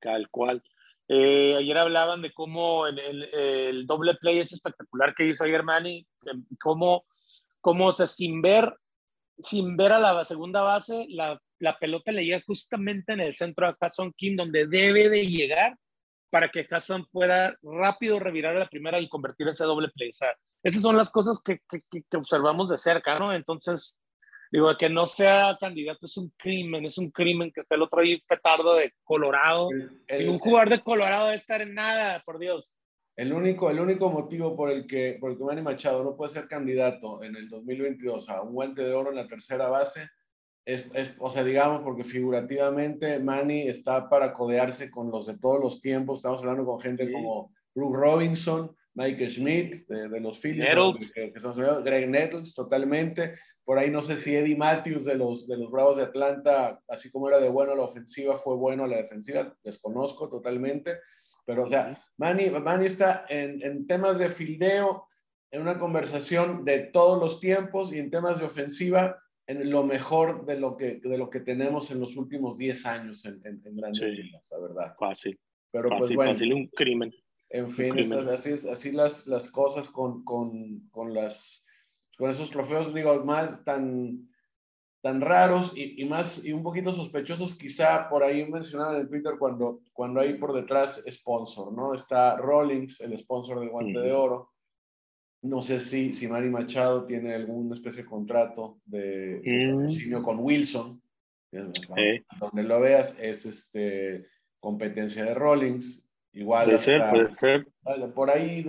tal 0.00 0.28
cual. 0.30 0.62
Eh, 1.08 1.56
ayer 1.56 1.76
hablaban 1.78 2.22
de 2.22 2.32
cómo 2.32 2.86
el, 2.86 2.98
el, 2.98 3.86
doble 3.86 4.14
play 4.14 4.38
es 4.38 4.52
espectacular 4.52 5.14
que 5.14 5.26
hizo 5.26 5.44
ayer 5.44 5.62
Manny, 5.62 6.06
cómo, 6.60 7.04
cómo 7.60 7.88
o 7.88 7.92
sea, 7.92 8.06
sin 8.06 8.40
ver, 8.40 8.74
sin 9.38 9.76
ver 9.76 9.92
a 9.92 9.98
la 9.98 10.24
segunda 10.24 10.62
base, 10.62 11.06
la, 11.08 11.40
la 11.58 11.78
pelota 11.78 12.12
le 12.12 12.24
llega 12.24 12.42
justamente 12.46 13.12
en 13.12 13.20
el 13.20 13.34
centro 13.34 13.66
a 13.66 13.76
Hassan 13.80 14.12
Kim, 14.16 14.36
donde 14.36 14.66
debe 14.66 15.08
de 15.08 15.26
llegar 15.26 15.76
para 16.30 16.48
que 16.48 16.66
Hassan 16.70 17.04
pueda 17.10 17.56
rápido 17.62 18.18
revirar 18.18 18.56
a 18.56 18.60
la 18.60 18.68
primera 18.68 18.98
y 19.00 19.08
convertir 19.08 19.48
ese 19.48 19.64
doble 19.64 19.88
play. 19.88 20.10
O 20.10 20.14
sea, 20.14 20.32
esas 20.62 20.80
son 20.80 20.96
las 20.96 21.10
cosas 21.10 21.42
que, 21.42 21.58
que, 21.68 21.80
que 22.08 22.16
observamos 22.16 22.70
de 22.70 22.78
cerca, 22.78 23.18
¿no? 23.18 23.32
Entonces, 23.32 24.01
Digo, 24.52 24.76
que 24.76 24.90
no 24.90 25.06
sea 25.06 25.56
candidato 25.58 26.04
es 26.04 26.16
un 26.18 26.30
crimen, 26.36 26.84
es 26.84 26.98
un 26.98 27.10
crimen 27.10 27.50
que 27.50 27.60
esté 27.60 27.74
el 27.74 27.82
otro 27.82 28.00
ahí 28.00 28.20
petardo 28.28 28.74
de 28.74 28.92
Colorado. 29.02 29.70
y 29.72 30.24
un 30.28 30.38
jugador 30.38 30.68
de 30.68 30.82
Colorado 30.82 31.24
debe 31.24 31.36
estar 31.36 31.62
en 31.62 31.74
nada, 31.74 32.22
por 32.26 32.38
Dios. 32.38 32.78
El 33.16 33.32
único, 33.32 33.70
el 33.70 33.80
único 33.80 34.10
motivo 34.10 34.54
por 34.54 34.70
el, 34.70 34.86
que, 34.86 35.16
por 35.18 35.30
el 35.30 35.38
que 35.38 35.44
Manny 35.44 35.62
Machado 35.62 36.04
no 36.04 36.14
puede 36.14 36.32
ser 36.32 36.48
candidato 36.48 37.22
en 37.22 37.34
el 37.34 37.48
2022 37.48 38.28
a 38.28 38.42
un 38.42 38.52
guante 38.52 38.82
de 38.82 38.92
oro 38.92 39.08
en 39.08 39.16
la 39.16 39.26
tercera 39.26 39.68
base 39.68 40.06
es, 40.66 40.86
es, 40.94 41.14
o 41.18 41.30
sea, 41.30 41.44
digamos, 41.44 41.82
porque 41.82 42.04
figurativamente 42.04 43.18
Manny 43.18 43.62
está 43.62 44.08
para 44.08 44.32
codearse 44.32 44.90
con 44.90 45.10
los 45.10 45.26
de 45.26 45.38
todos 45.38 45.60
los 45.60 45.80
tiempos. 45.80 46.18
Estamos 46.18 46.40
hablando 46.40 46.64
con 46.64 46.78
gente 46.78 47.10
como 47.10 47.52
Bruce 47.74 47.96
Robinson, 47.96 48.76
Mike 48.94 49.30
Schmidt 49.30 49.86
de, 49.88 50.08
de 50.08 50.20
los 50.20 50.38
Phillies, 50.38 50.68
Greg 51.84 52.08
Nettles, 52.08 52.54
totalmente. 52.54 53.34
Por 53.64 53.78
ahí 53.78 53.90
no 53.90 54.02
sé 54.02 54.16
si 54.16 54.34
Eddie 54.34 54.56
Matthews 54.56 55.04
de 55.04 55.14
los, 55.14 55.46
de 55.46 55.56
los 55.56 55.70
Bravos 55.70 55.96
de 55.96 56.04
Atlanta, 56.04 56.80
así 56.88 57.10
como 57.10 57.28
era 57.28 57.38
de 57.38 57.48
bueno 57.48 57.74
la 57.74 57.82
ofensiva, 57.82 58.36
fue 58.36 58.56
bueno 58.56 58.86
la 58.86 58.96
defensiva, 58.96 59.56
desconozco 59.62 60.28
totalmente. 60.28 60.98
Pero, 61.44 61.64
o 61.64 61.68
sea, 61.68 61.96
Manny, 62.18 62.50
Manny 62.50 62.86
está 62.86 63.24
en, 63.28 63.62
en 63.62 63.86
temas 63.86 64.18
de 64.18 64.30
fildeo, 64.30 65.06
en 65.50 65.60
una 65.60 65.78
conversación 65.78 66.64
de 66.64 66.78
todos 66.80 67.20
los 67.20 67.38
tiempos 67.38 67.92
y 67.92 67.98
en 67.98 68.10
temas 68.10 68.38
de 68.38 68.46
ofensiva, 68.46 69.22
en 69.46 69.70
lo 69.70 69.84
mejor 69.84 70.46
de 70.46 70.58
lo 70.58 70.76
que, 70.76 71.00
de 71.02 71.18
lo 71.18 71.28
que 71.28 71.40
tenemos 71.40 71.90
en 71.90 72.00
los 72.00 72.16
últimos 72.16 72.56
10 72.58 72.86
años 72.86 73.24
en, 73.24 73.40
en, 73.44 73.76
grandes 73.76 74.18
ligas, 74.18 74.48
la 74.50 74.58
verdad. 74.58 74.94
Fácil. 74.98 75.38
Pero 75.70 75.88
pues 75.88 76.00
fácil, 76.00 76.16
pues 76.16 76.26
bueno. 76.26 76.32
Fácil, 76.32 76.52
un 76.54 76.66
crimen. 76.68 77.14
En 77.50 77.68
fin, 77.68 77.98
estas, 77.98 78.26
así, 78.28 78.52
así 78.68 78.92
las, 78.92 79.26
las 79.26 79.50
cosas 79.50 79.90
con, 79.90 80.24
con, 80.24 80.88
con 80.90 81.12
las 81.12 81.66
con 82.18 82.30
esos 82.30 82.50
trofeos, 82.50 82.92
digo, 82.94 83.24
más 83.24 83.64
tan, 83.64 84.28
tan 85.02 85.20
raros 85.20 85.72
y, 85.76 86.00
y, 86.00 86.04
más 86.04 86.44
y 86.44 86.52
un 86.52 86.62
poquito 86.62 86.92
sospechosos, 86.92 87.54
quizá 87.56 88.08
por 88.08 88.22
ahí 88.22 88.48
mencionaban 88.48 89.00
en 89.00 89.08
Twitter 89.08 89.34
cuando, 89.38 89.80
cuando 89.92 90.20
hay 90.20 90.34
por 90.34 90.52
detrás 90.52 91.04
sponsor, 91.10 91.72
¿no? 91.72 91.94
Está 91.94 92.36
Rollins, 92.36 93.00
el 93.00 93.16
sponsor 93.18 93.60
del 93.60 93.70
guante 93.70 93.98
de 93.98 94.12
oro. 94.12 94.52
No 95.42 95.60
sé 95.60 95.80
si, 95.80 96.12
si 96.12 96.28
Manny 96.28 96.48
Machado 96.48 97.04
tiene 97.04 97.34
alguna 97.34 97.74
especie 97.74 98.04
de 98.04 98.08
contrato 98.08 98.78
de, 98.84 99.40
de 99.40 100.16
mm. 100.18 100.22
con 100.22 100.38
Wilson. 100.38 101.02
Donde 102.40 102.62
lo 102.62 102.80
veas 102.80 103.18
es 103.20 103.44
este, 103.44 104.28
competencia 104.60 105.24
de 105.24 105.34
Rollins. 105.34 106.01
Igual. 106.34 106.64
Puede 106.64 106.78
ser, 106.78 107.10
puede 107.10 107.34
ser. 107.34 107.66
Por 108.14 108.30
ahí 108.30 108.64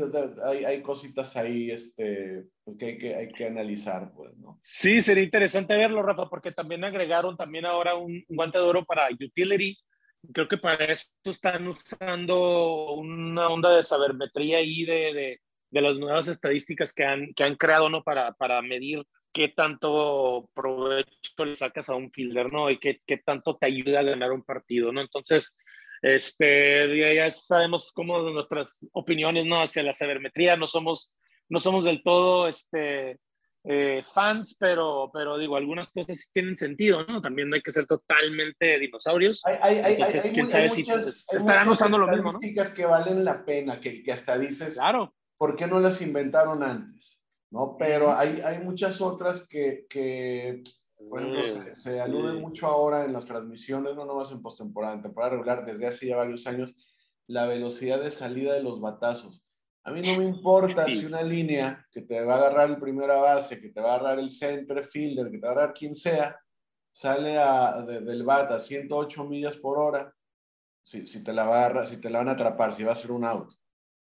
hay, 0.45 0.65
hay 0.65 0.81
cositas 0.81 1.35
ahí 1.37 1.71
este, 1.71 2.43
pues 2.63 2.77
que, 2.77 2.85
hay 2.85 2.97
que 2.97 3.15
hay 3.15 3.27
que 3.29 3.45
analizar, 3.45 4.11
pues, 4.13 4.35
¿no? 4.37 4.59
Sí, 4.61 4.99
sería 4.99 5.23
interesante 5.23 5.77
verlo, 5.77 6.03
Rafa, 6.03 6.29
porque 6.29 6.51
también 6.51 6.83
agregaron 6.83 7.37
también 7.37 7.65
ahora 7.65 7.95
un, 7.95 8.23
guante 8.27 8.57
de 8.57 8.65
oro 8.65 8.83
para 8.83 9.07
utility. 9.09 9.77
Creo 10.33 10.47
que 10.47 10.57
para 10.57 10.85
eso 10.85 11.07
están 11.23 11.67
usando 11.67 12.93
una 12.93 13.47
onda 13.49 13.75
de 13.75 13.83
sabermetría 13.83 14.57
ahí 14.57 14.83
de, 14.83 15.13
de, 15.13 15.41
de 15.69 15.81
las 15.81 15.97
nuevas 15.97 16.27
estadísticas 16.27 16.93
que 16.93 17.05
han, 17.05 17.33
que 17.33 17.43
han 17.43 17.55
creado, 17.55 17.89
¿no? 17.89 18.03
Para, 18.03 18.33
para 18.33 18.61
medir 18.61 19.05
qué 19.33 19.49
tanto 19.49 20.49
provecho 20.53 21.45
le 21.45 21.55
sacas 21.55 21.89
a 21.89 21.95
un 21.95 22.11
fielder, 22.11 22.51
¿no? 22.51 22.69
Y 22.69 22.77
qué, 22.77 23.01
qué 23.05 23.17
tanto 23.17 23.57
te 23.57 23.65
ayuda 23.65 24.01
a 24.01 24.03
ganar 24.03 24.31
un 24.31 24.43
partido, 24.43 24.91
¿no? 24.91 25.01
Entonces, 25.01 25.57
este, 26.03 27.15
ya, 27.15 27.31
sabemos 27.31 27.93
cómo 27.93 28.19
nuestras 28.19 28.85
opiniones 28.91 29.45
¿no? 29.45 29.61
hacia 29.61 29.83
la 29.83 29.93
sabermetría, 29.93 30.57
no 30.57 30.67
somos, 30.67 31.15
no 31.47 31.59
somos 31.59 31.85
del 31.85 32.03
todo 32.03 32.49
este, 32.49 33.21
eh, 33.63 34.03
fans, 34.13 34.57
pero, 34.59 35.09
pero 35.13 35.37
digo, 35.37 35.55
algunas 35.55 35.91
cosas 35.91 36.17
sí 36.17 36.29
tienen 36.33 36.57
sentido, 36.57 37.05
¿no? 37.05 37.21
También 37.21 37.49
no 37.49 37.55
hay 37.55 37.61
que 37.61 37.71
ser 37.71 37.85
totalmente 37.85 38.77
dinosaurios. 38.79 39.41
Hay, 39.45 39.77
hay, 39.77 39.93
Entonces, 39.93 40.25
hay, 40.25 40.31
quién 40.31 40.49
sabe 40.49 40.67
si 40.67 40.83
pues, 40.83 41.25
estarán 41.31 41.69
usando 41.69 41.97
lo 41.97 42.07
mismo, 42.07 42.33
¿no? 42.33 42.39
que 42.75 42.85
valen 42.85 43.23
la 43.23 43.45
pena, 43.45 43.79
que, 43.79 44.03
que 44.03 44.11
hasta 44.11 44.37
dices, 44.37 44.73
claro. 44.73 45.15
¿por 45.37 45.55
qué 45.55 45.67
no 45.67 45.79
las 45.79 46.01
inventaron 46.01 46.63
antes? 46.63 47.23
¿No? 47.49 47.77
Pero 47.79 48.11
hay, 48.11 48.41
hay 48.41 48.59
muchas 48.59 48.99
otras 48.99 49.47
que, 49.47 49.85
que 49.89 50.63
bueno, 51.09 51.41
se, 51.73 51.99
alude 51.99 52.33
mucho 52.33 52.67
ahora 52.67 53.05
en 53.05 53.13
las 53.13 53.25
transmisiones, 53.25 53.95
no 53.95 54.05
nomás 54.05 54.31
en 54.31 54.41
postemporada, 54.41 54.95
en 54.95 55.01
temporada 55.01 55.31
regular, 55.31 55.65
desde 55.65 55.85
hace 55.85 56.07
ya 56.07 56.17
varios 56.17 56.47
años, 56.47 56.75
la 57.27 57.45
velocidad 57.45 58.01
de 58.01 58.11
salida 58.11 58.53
de 58.53 58.63
los 58.63 58.81
batazos. 58.81 59.45
A 59.85 59.91
mí 59.91 60.01
no 60.01 60.17
me 60.17 60.25
importa 60.25 60.85
si 60.85 61.05
una 61.05 61.21
línea 61.21 61.85
que 61.91 62.01
te 62.01 62.23
va 62.23 62.35
a 62.35 62.37
agarrar 62.37 62.69
el 62.69 62.77
primera 62.77 63.17
base, 63.17 63.59
que 63.59 63.69
te 63.69 63.81
va 63.81 63.93
a 63.93 63.95
agarrar 63.95 64.19
el 64.19 64.29
center 64.29 64.85
fielder, 64.85 65.29
que 65.29 65.37
te 65.37 65.45
va 65.45 65.49
a 65.49 65.51
agarrar 65.55 65.73
quien 65.73 65.95
sea, 65.95 66.37
sale 66.91 67.37
a, 67.37 67.81
del 67.81 68.23
bat 68.23 68.51
a 68.51 68.59
108 68.59 69.25
millas 69.25 69.57
por 69.57 69.77
hora, 69.77 70.13
si, 70.81 71.07
si, 71.07 71.23
te 71.23 71.33
la 71.33 71.45
va 71.45 71.85
si 71.85 71.97
te 71.97 72.09
la 72.09 72.19
van 72.19 72.29
a 72.29 72.33
atrapar, 72.33 72.73
si 72.73 72.83
va 72.83 72.93
a 72.93 72.95
ser 72.95 73.11
un 73.11 73.25
out. 73.25 73.51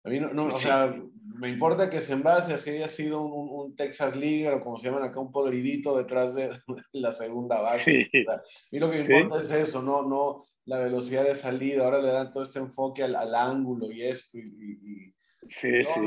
A 0.03 0.09
mí 0.09 0.19
no, 0.19 0.33
no 0.33 0.45
o 0.45 0.51
sea, 0.51 0.95
me 1.37 1.49
importa 1.49 1.89
que 1.89 1.99
se 1.99 2.13
envase, 2.13 2.53
así 2.53 2.71
haya 2.71 2.87
sido 2.87 3.21
un, 3.21 3.49
un, 3.49 3.75
Texas 3.75 4.15
League 4.15 4.49
o 4.49 4.63
como 4.63 4.77
se 4.77 4.85
llaman 4.85 5.03
acá, 5.03 5.19
un 5.19 5.31
podridito 5.31 5.97
detrás 5.97 6.33
de 6.35 6.49
la 6.93 7.11
segunda 7.11 7.61
base. 7.61 8.07
Sí. 8.11 8.25
a 8.27 8.41
mí 8.71 8.79
lo 8.79 8.91
que 8.91 8.99
importa 8.99 9.39
es 9.39 9.51
eso, 9.51 9.81
no, 9.81 10.03
no 10.03 10.43
la 10.65 10.79
velocidad 10.79 11.23
de 11.23 11.35
salida. 11.35 11.85
Ahora 11.85 12.01
le 12.01 12.09
dan 12.09 12.31
todo 12.31 12.43
este 12.43 12.59
enfoque 12.59 13.03
al, 13.03 13.15
al 13.15 13.33
ángulo 13.33 13.91
y 13.91 14.03
esto. 14.03 14.37
Y, 14.37 14.41
y 14.41 15.15
sí, 15.47 15.83
sí. 15.83 16.01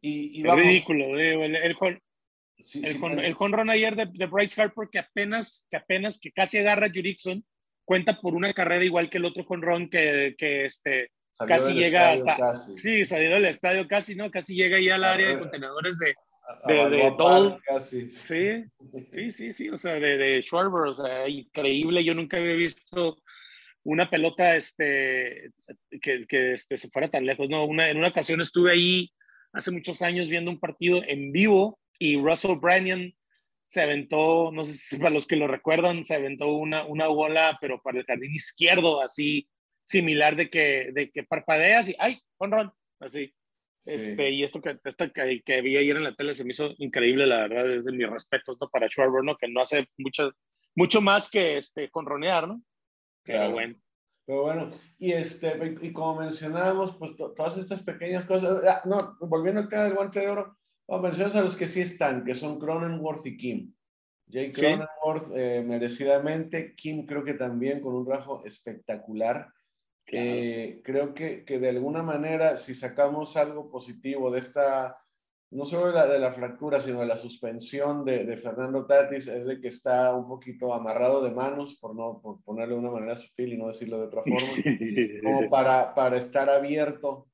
Y, 0.00 0.40
y 0.40 0.46
es 0.46 0.54
ridículo, 0.54 1.18
el, 1.18 1.56
el, 1.56 1.76
sí, 2.58 2.82
el, 2.84 3.00
con, 3.00 3.18
el 3.18 3.32
jonrón 3.32 3.70
ayer 3.70 3.96
de, 3.96 4.06
de, 4.12 4.26
Bryce 4.26 4.60
Harper 4.60 4.88
que 4.90 4.98
apenas, 4.98 5.66
que 5.70 5.78
apenas, 5.78 6.18
que 6.18 6.30
casi 6.30 6.58
agarra 6.58 6.86
a 6.88 6.90
Jurickson, 6.90 7.42
cuenta 7.86 8.20
por 8.20 8.34
una 8.34 8.52
carrera 8.52 8.84
igual 8.84 9.08
que 9.08 9.16
el 9.16 9.24
otro 9.24 9.44
jonrón 9.44 9.88
que, 9.88 10.34
que 10.36 10.66
este 10.66 11.10
casi 11.46 11.74
llega 11.74 12.12
hasta. 12.12 12.36
Casi. 12.36 12.74
Sí, 12.74 13.04
salió 13.04 13.30
del 13.30 13.46
estadio 13.46 13.86
casi, 13.88 14.14
¿no? 14.14 14.30
Casi 14.30 14.54
llega 14.54 14.76
ahí 14.76 14.88
al 14.88 15.04
área 15.04 15.28
de 15.28 15.38
contenedores 15.38 15.98
de. 15.98 16.14
De, 16.66 16.90
de 16.90 17.58
Casi. 17.64 18.10
Sí, 18.10 18.64
sí, 19.10 19.30
sí, 19.30 19.52
sí, 19.52 19.68
o 19.70 19.78
sea, 19.78 19.94
de, 19.94 20.18
de 20.18 20.42
Schwarber, 20.42 20.88
o 20.90 20.94
sea, 20.94 21.26
increíble. 21.26 22.04
Yo 22.04 22.14
nunca 22.14 22.36
había 22.36 22.54
visto 22.54 23.16
una 23.82 24.10
pelota 24.10 24.54
este, 24.54 25.52
que, 26.02 26.26
que 26.26 26.52
este, 26.54 26.76
se 26.76 26.90
fuera 26.90 27.08
tan 27.08 27.24
lejos. 27.24 27.48
No, 27.48 27.64
una, 27.64 27.88
en 27.88 27.96
una 27.96 28.08
ocasión 28.08 28.40
estuve 28.40 28.72
ahí 28.72 29.10
hace 29.52 29.70
muchos 29.70 30.02
años 30.02 30.28
viendo 30.28 30.50
un 30.50 30.60
partido 30.60 31.02
en 31.06 31.32
vivo 31.32 31.78
y 31.98 32.16
Russell 32.16 32.58
Bryan 32.60 33.14
se 33.66 33.82
aventó, 33.82 34.50
no 34.52 34.66
sé 34.66 34.74
si 34.74 34.98
para 34.98 35.10
los 35.10 35.26
que 35.26 35.36
lo 35.36 35.46
recuerdan, 35.46 36.04
se 36.04 36.14
aventó 36.14 36.48
una, 36.48 36.84
una 36.84 37.08
bola, 37.08 37.56
pero 37.60 37.80
para 37.82 37.98
el 37.98 38.04
jardín 38.04 38.34
izquierdo, 38.34 39.00
así 39.00 39.48
similar 39.84 40.36
de 40.36 40.50
que, 40.50 40.90
de 40.92 41.10
que 41.10 41.22
parpadeas 41.22 41.88
y 41.88 41.96
¡ay! 41.98 42.20
ron 42.40 42.72
Así. 43.00 43.34
Este, 43.86 44.30
y 44.30 44.42
esto, 44.42 44.62
que, 44.62 44.78
esto 44.82 45.12
que, 45.12 45.42
que, 45.44 45.60
vi 45.60 45.76
ayer 45.76 45.96
en 45.96 46.04
la 46.04 46.14
tele 46.14 46.32
se 46.32 46.42
me 46.42 46.52
hizo 46.52 46.70
increíble, 46.78 47.26
la 47.26 47.46
verdad, 47.46 47.70
es 47.70 47.84
de 47.84 47.92
mis 47.92 48.08
respetos 48.08 48.56
¿no? 48.58 48.68
para 48.70 48.88
Schwarber, 48.88 49.22
¿no? 49.22 49.36
que 49.36 49.46
no 49.46 49.60
hace 49.60 49.86
mucho, 49.98 50.32
mucho 50.74 51.02
más 51.02 51.28
que 51.28 51.58
este, 51.58 51.90
conronear, 51.90 52.48
¿no? 52.48 52.62
Pero 53.24 53.52
bueno. 53.52 53.76
Pero 54.26 54.42
bueno, 54.42 54.70
y, 54.98 55.12
este, 55.12 55.76
y 55.82 55.92
como 55.92 56.20
mencionábamos, 56.20 56.96
pues 56.96 57.14
todas 57.16 57.58
estas 57.58 57.82
pequeñas 57.82 58.24
cosas, 58.24 58.64
ah, 58.64 58.80
no, 58.86 59.18
volviendo 59.28 59.60
al 59.60 59.68
tema 59.68 59.84
del 59.84 59.94
guante 59.94 60.20
de 60.20 60.30
oro, 60.30 60.56
mencionas 60.88 61.36
a 61.36 61.42
los 61.42 61.56
que 61.56 61.68
sí 61.68 61.80
están, 61.80 62.24
que 62.24 62.34
son 62.34 62.58
Cronenworth 62.58 63.26
y 63.26 63.36
Kim. 63.36 63.74
Jake 64.26 64.52
Cronenworth 64.52 65.30
eh, 65.36 65.62
merecidamente, 65.66 66.74
Kim 66.74 67.04
creo 67.04 67.22
que 67.22 67.34
también 67.34 67.80
con 67.80 67.94
un 67.94 68.06
trabajo 68.06 68.42
espectacular. 68.46 69.48
Eh, 70.08 70.80
creo 70.84 71.14
que, 71.14 71.44
que, 71.44 71.58
de 71.58 71.70
alguna 71.70 72.02
manera, 72.02 72.56
si 72.56 72.74
sacamos 72.74 73.36
algo 73.36 73.70
positivo 73.70 74.30
de 74.30 74.40
esta, 74.40 74.98
no 75.50 75.64
solo 75.64 75.88
de 75.88 75.92
la, 75.92 76.06
de 76.06 76.18
la 76.18 76.32
fractura, 76.32 76.80
sino 76.80 77.00
de 77.00 77.06
la 77.06 77.16
suspensión 77.16 78.04
de, 78.04 78.24
de, 78.24 78.36
Fernando 78.36 78.86
Tatis, 78.86 79.28
es 79.28 79.46
de 79.46 79.60
que 79.60 79.68
está 79.68 80.14
un 80.14 80.28
poquito 80.28 80.74
amarrado 80.74 81.22
de 81.22 81.30
manos, 81.30 81.76
por, 81.76 81.94
no, 81.94 82.20
por 82.20 82.42
ponerlo 82.42 82.74
de 82.74 82.80
una 82.80 82.90
manera 82.90 83.16
sutil 83.16 83.54
y 83.54 83.56
no 83.56 83.68
decirlo 83.68 83.98
de 83.98 84.06
otra 84.06 84.22
forma, 84.24 85.22
como 85.22 85.50
para, 85.50 85.94
para 85.94 86.16
estar 86.16 86.50
abierto 86.50 87.28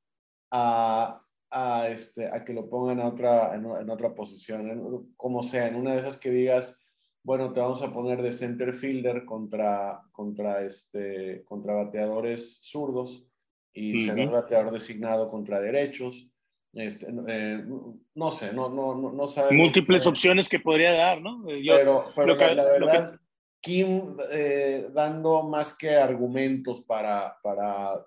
a, 0.52 1.22
a, 1.50 1.88
este, 1.88 2.26
a 2.26 2.44
que 2.44 2.52
lo 2.52 2.68
pongan 2.68 3.00
a 3.00 3.08
otra, 3.08 3.54
en, 3.54 3.64
en 3.64 3.90
otra 3.90 4.14
posición, 4.14 5.12
como 5.16 5.42
sea, 5.42 5.66
en 5.68 5.74
una 5.74 5.94
de 5.94 6.00
esas 6.00 6.18
que 6.18 6.30
digas, 6.30 6.79
bueno, 7.22 7.52
te 7.52 7.60
vamos 7.60 7.82
a 7.82 7.92
poner 7.92 8.22
de 8.22 8.32
center 8.32 8.74
fielder 8.74 9.24
contra, 9.24 10.00
contra, 10.12 10.62
este, 10.62 11.44
contra 11.44 11.74
bateadores 11.74 12.58
zurdos 12.62 13.26
y 13.72 14.08
uh 14.08 14.14
-huh. 14.14 14.30
bateador 14.30 14.72
designado 14.72 15.30
contra 15.30 15.60
derechos. 15.60 16.28
Este, 16.72 17.06
eh, 17.28 17.64
no 18.14 18.32
sé, 18.32 18.52
no, 18.52 18.68
no, 18.68 18.94
no, 18.94 19.12
no 19.12 19.26
sabemos. 19.26 19.64
Múltiples 19.64 20.06
opciones 20.06 20.48
que 20.48 20.60
podría 20.60 20.92
dar, 20.92 21.20
¿no? 21.20 21.48
Yo, 21.50 21.74
pero, 21.76 22.12
pero 22.14 22.38
que, 22.38 22.54
la, 22.54 22.64
verdad, 22.64 23.12
que... 23.12 23.18
Kim 23.60 24.16
eh, 24.30 24.88
dando 24.92 25.42
más 25.42 25.76
que 25.76 25.96
argumentos 25.96 26.80
para, 26.82 27.36
para 27.42 28.06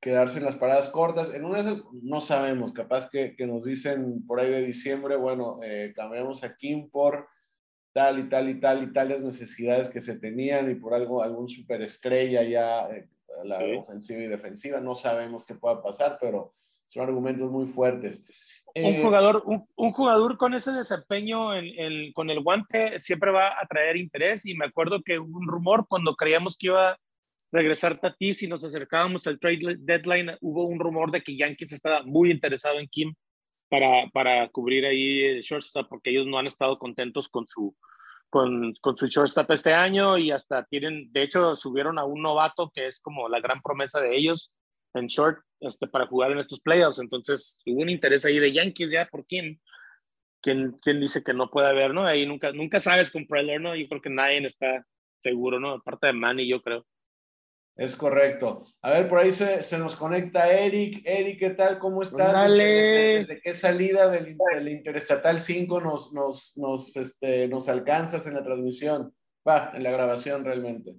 quedarse 0.00 0.38
en 0.38 0.44
las 0.44 0.56
paradas 0.56 0.88
cortas. 0.90 1.32
En 1.32 1.44
una 1.44 1.80
no 2.02 2.20
sabemos, 2.20 2.72
capaz 2.72 3.08
que, 3.08 3.34
que, 3.36 3.46
nos 3.46 3.64
dicen 3.64 4.26
por 4.26 4.40
ahí 4.40 4.50
de 4.50 4.66
diciembre, 4.66 5.16
bueno, 5.16 5.58
eh, 5.62 5.92
cambiamos 5.94 6.42
a 6.42 6.56
Kim 6.56 6.90
por 6.90 7.28
tal 7.92 8.18
y 8.18 8.28
tal 8.28 8.48
y 8.48 8.60
tal 8.60 8.82
y 8.82 8.92
tales 8.92 9.20
necesidades 9.20 9.88
que 9.88 10.00
se 10.00 10.18
tenían 10.18 10.70
y 10.70 10.74
por 10.74 10.94
algo, 10.94 11.22
algún 11.22 11.48
superestrella 11.48 12.42
ya, 12.42 12.88
eh, 12.88 13.08
la 13.44 13.58
sí. 13.58 13.74
ofensiva 13.76 14.22
y 14.22 14.28
defensiva. 14.28 14.80
No 14.80 14.94
sabemos 14.94 15.44
qué 15.44 15.54
pueda 15.54 15.82
pasar, 15.82 16.18
pero 16.20 16.54
son 16.86 17.04
argumentos 17.04 17.50
muy 17.50 17.66
fuertes. 17.66 18.24
Un, 18.74 18.84
eh, 18.84 19.02
jugador, 19.02 19.42
un, 19.44 19.66
un, 19.76 19.92
jugador 19.92 20.38
con 20.38 20.54
ese 20.54 20.72
desempeño 20.72 21.54
en, 21.54 21.66
en, 21.78 22.12
con 22.14 22.30
el 22.30 22.40
guante 22.40 22.98
siempre 22.98 23.30
va 23.30 23.48
a 23.48 23.66
traer 23.68 23.96
interés 23.96 24.46
y 24.46 24.54
me 24.54 24.64
acuerdo 24.64 25.02
que 25.02 25.18
hubo 25.18 25.38
un 25.38 25.46
rumor 25.46 25.86
cuando 25.86 26.16
creíamos 26.16 26.56
que 26.56 26.68
iba 26.68 26.92
a 26.92 26.98
regresar 27.52 28.00
Tatis 28.00 28.42
y 28.42 28.48
nos 28.48 28.64
acercábamos 28.64 29.26
al 29.26 29.38
trade 29.38 29.76
deadline, 29.78 30.38
hubo 30.40 30.64
un 30.64 30.80
rumor 30.80 31.10
de 31.10 31.22
que 31.22 31.36
Yankees 31.36 31.72
estaba 31.72 32.02
muy 32.02 32.30
interesado 32.30 32.78
en 32.78 32.88
Kim 32.88 33.14
para, 33.72 34.06
para 34.10 34.48
cubrir 34.50 34.84
ahí 34.84 35.22
el 35.22 35.40
shortstop, 35.40 35.88
porque 35.88 36.10
ellos 36.10 36.26
no 36.26 36.36
han 36.38 36.46
estado 36.46 36.78
contentos 36.78 37.26
con 37.26 37.46
su, 37.46 37.74
con, 38.28 38.74
con 38.82 38.98
su 38.98 39.06
shortstop 39.06 39.50
este 39.50 39.72
año 39.72 40.18
y 40.18 40.30
hasta 40.30 40.66
tienen, 40.66 41.10
de 41.10 41.22
hecho, 41.22 41.54
subieron 41.54 41.98
a 41.98 42.04
un 42.04 42.20
novato 42.20 42.70
que 42.74 42.86
es 42.86 43.00
como 43.00 43.30
la 43.30 43.40
gran 43.40 43.62
promesa 43.62 43.98
de 43.98 44.14
ellos 44.14 44.52
en 44.92 45.06
short 45.06 45.38
este, 45.60 45.86
para 45.86 46.06
jugar 46.06 46.32
en 46.32 46.40
estos 46.40 46.60
playoffs. 46.60 46.98
Entonces, 46.98 47.62
hubo 47.64 47.80
un 47.80 47.88
interés 47.88 48.26
ahí 48.26 48.38
de 48.38 48.52
Yankees 48.52 48.90
ya 48.90 49.06
por 49.06 49.24
quién. 49.24 49.58
¿Quién, 50.42 50.76
quién 50.82 51.00
dice 51.00 51.22
que 51.22 51.32
no 51.32 51.48
puede 51.48 51.68
haber, 51.68 51.94
no? 51.94 52.04
Ahí 52.04 52.26
nunca, 52.26 52.52
nunca 52.52 52.78
sabes 52.78 53.10
con 53.10 53.26
Preller, 53.26 53.60
¿no? 53.60 53.74
Yo 53.74 53.88
creo 53.88 54.02
que 54.02 54.10
nadie 54.10 54.44
está 54.44 54.84
seguro, 55.18 55.58
¿no? 55.58 55.70
Aparte 55.70 56.08
de 56.08 56.12
Manny, 56.12 56.46
yo 56.46 56.60
creo. 56.60 56.84
Es 57.76 57.96
correcto. 57.96 58.64
A 58.82 58.90
ver, 58.90 59.08
por 59.08 59.18
ahí 59.18 59.32
se, 59.32 59.62
se, 59.62 59.78
nos 59.78 59.96
conecta 59.96 60.50
Eric. 60.50 61.02
Eric, 61.04 61.38
¿qué 61.38 61.50
tal? 61.50 61.78
¿Cómo 61.78 62.02
estás? 62.02 62.32
Dale. 62.32 62.64
¿Desde, 62.64 63.18
desde 63.20 63.40
qué 63.40 63.54
salida 63.54 64.10
del, 64.10 64.36
del, 64.52 64.68
Interestatal 64.68 65.40
5 65.40 65.80
nos, 65.80 66.12
nos, 66.12 66.56
nos, 66.58 66.96
este, 66.96 67.48
nos 67.48 67.68
alcanzas 67.68 68.26
en 68.26 68.34
la 68.34 68.44
transmisión? 68.44 69.14
Va, 69.48 69.72
en 69.74 69.82
la 69.82 69.90
grabación 69.90 70.44
realmente. 70.44 70.94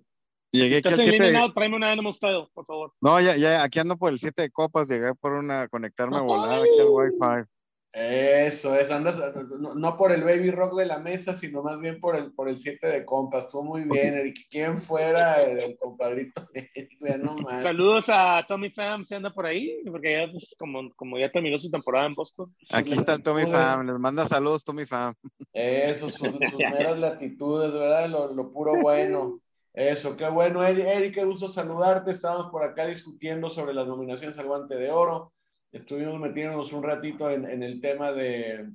Llegué 0.51 0.77
aquí 0.77 0.87
al 0.87 0.95
7 0.95 1.23
de... 1.23 1.51
tráeme 1.53 1.75
una 1.75 1.91
Animal 1.91 2.13
Style, 2.13 2.47
por 2.53 2.65
favor. 2.65 2.93
No, 3.01 3.19
ya, 3.19 3.35
ya, 3.37 3.63
aquí 3.63 3.79
ando 3.79 3.97
por 3.97 4.11
el 4.11 4.19
7 4.19 4.41
de 4.41 4.49
copas, 4.51 4.87
llegué 4.87 5.13
por 5.15 5.33
una, 5.33 5.67
conectarme 5.67 6.17
a 6.17 6.21
volar 6.21 6.61
aquí 6.61 6.79
al 6.79 6.89
Wi-Fi. 6.89 7.49
Eso 7.95 8.73
es, 8.73 8.89
andas, 8.89 9.19
no, 9.59 9.75
no, 9.75 9.97
por 9.97 10.11
el 10.11 10.23
baby 10.23 10.49
rock 10.49 10.73
de 10.73 10.87
la 10.87 10.97
mesa, 10.97 11.31
sino 11.35 11.61
más 11.61 11.79
bien 11.79 11.99
por 11.99 12.15
el, 12.15 12.33
por 12.33 12.49
el 12.49 12.57
7 12.57 12.87
de 12.87 13.05
compas. 13.05 13.43
Estuvo 13.43 13.63
muy 13.63 13.83
bien, 13.83 14.15
Eric. 14.15 14.47
¿Quién 14.49 14.79
fuera 14.79 15.43
el, 15.43 15.59
el 15.59 15.77
compadrito? 15.77 16.41
no 17.21 17.35
más. 17.35 17.61
Saludos 17.61 18.05
a 18.07 18.43
Tommy 18.47 18.71
Pham, 18.71 19.03
se 19.03 19.17
anda 19.17 19.31
por 19.31 19.45
ahí, 19.45 19.83
porque 19.85 20.11
ya, 20.11 20.31
pues, 20.31 20.55
como, 20.57 20.89
como 20.95 21.19
ya 21.19 21.31
terminó 21.31 21.59
su 21.59 21.69
temporada 21.69 22.07
en 22.07 22.15
Boston. 22.15 22.51
Aquí 22.71 22.93
está 22.93 23.13
el 23.13 23.21
Tommy 23.21 23.45
Pham, 23.45 23.85
les 23.85 23.99
manda 23.99 24.27
saludos, 24.27 24.63
Tommy 24.63 24.87
Pham. 24.87 25.13
Eso, 25.53 26.09
sus, 26.09 26.31
sus 26.31 26.31
meras 26.57 26.97
latitudes, 26.97 27.73
¿verdad? 27.73 28.09
Lo, 28.09 28.33
lo, 28.33 28.51
puro 28.51 28.73
bueno. 28.81 29.39
Eso, 29.71 30.17
qué 30.17 30.27
bueno, 30.29 30.63
Eric, 30.63 30.87
Eric, 30.87 31.13
qué 31.13 31.25
gusto 31.25 31.47
saludarte. 31.47 32.09
Estábamos 32.09 32.49
por 32.49 32.63
acá 32.63 32.87
discutiendo 32.87 33.49
sobre 33.49 33.75
las 33.75 33.85
nominaciones 33.85 34.35
al 34.39 34.47
Guante 34.47 34.77
de 34.77 34.89
Oro 34.89 35.31
estuvimos 35.73 36.19
metiéndonos 36.19 36.71
un 36.71 36.83
ratito 36.83 37.29
en, 37.29 37.63
el 37.63 37.81
tema 37.81 38.11
de 38.11 38.69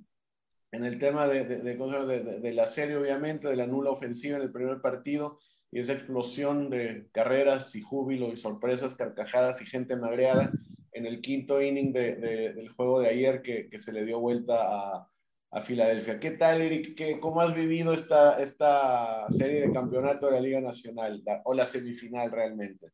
en 0.71 0.85
el 0.85 0.99
tema 0.99 1.27
de, 1.27 1.45
de, 1.47 1.63
de, 1.63 2.41
de, 2.41 2.53
la 2.53 2.67
serie, 2.67 2.97
obviamente, 2.97 3.49
de 3.49 3.57
la 3.57 3.67
nula 3.67 3.91
ofensiva 3.91 4.37
en 4.37 4.43
el 4.43 4.53
primer 4.53 4.83
partido 4.83 5.39
y 5.71 5.81
esa 5.81 5.95
explosión 5.95 6.69
de 6.69 7.09
carreras 7.13 7.75
y 7.75 7.81
júbilo 7.81 8.33
y 8.33 8.37
sorpresas, 8.37 8.95
carcajadas 8.95 9.63
y 9.63 9.67
gente 9.67 9.97
magreada 9.97 10.53
en 10.93 11.07
el 11.07 11.23
quinto 11.23 11.63
inning 11.63 11.93
del 11.93 12.69
juego 12.71 13.01
de 13.01 13.09
ayer 13.09 13.41
que, 13.41 13.71
que, 13.71 13.79
se 13.79 13.93
le 13.93 14.05
dio 14.05 14.21
vuelta 14.21 14.57
a, 14.61 15.09
a 15.53 15.61
Filadelfia. 15.63 16.21
¿Qué 16.21 16.33
tal, 16.33 16.61
Eric? 16.61 16.97
¿Qué, 16.97 17.19
¿Cómo 17.21 17.41
has 17.41 17.55
vivido 17.55 17.95
esta, 17.95 18.39
esta 18.41 19.27
serie 19.31 19.63
de 19.63 19.73
campeonato 19.73 20.27
de 20.27 20.33
la 20.33 20.41
Liga 20.41 20.61
Nacional 20.61 21.23
o 21.45 21.55
la 21.55 21.65
semifinal 21.65 22.31
realmente? 22.31 22.89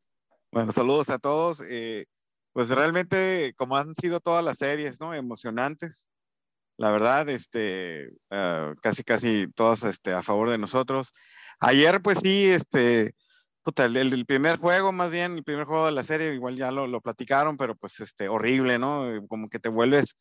Bueno, 0.52 0.70
saludos 0.70 1.10
a 1.10 1.18
todos. 1.18 1.60
Eh, 1.68 2.04
pues 2.54 2.70
realmente, 2.70 3.52
como 3.56 3.76
han 3.76 3.94
sido 3.96 4.20
todas 4.20 4.44
las 4.44 4.58
series, 4.58 5.00
¿no? 5.00 5.12
Emocionantes. 5.12 6.08
La 6.76 6.92
verdad, 6.92 7.28
este, 7.28 8.10
uh, 8.30 8.76
casi, 8.80 9.02
casi 9.02 9.48
todas 9.54 9.82
este, 9.84 10.12
a 10.12 10.22
favor 10.22 10.50
de 10.50 10.58
nosotros. 10.58 11.12
Ayer, 11.58 12.00
pues 12.00 12.20
sí, 12.22 12.46
este, 12.48 13.14
el, 13.76 14.26
primer 14.26 14.58
juego, 14.58 14.92
más 14.92 15.10
bien, 15.10 15.38
el 15.38 15.44
primer 15.44 15.64
juego 15.64 15.86
de 15.86 15.92
la 15.92 16.04
serie, 16.04 16.32
igual 16.32 16.56
ya 16.56 16.70
lo, 16.70 16.86
lo 16.86 17.00
platicaron, 17.00 17.56
pero 17.56 17.74
pues 17.74 17.98
este, 17.98 18.28
horrible, 18.28 18.78
¿no? 18.78 19.04
Como 19.28 19.48
que 19.48 19.58
te 19.58 19.68
vuelves, 19.68 20.16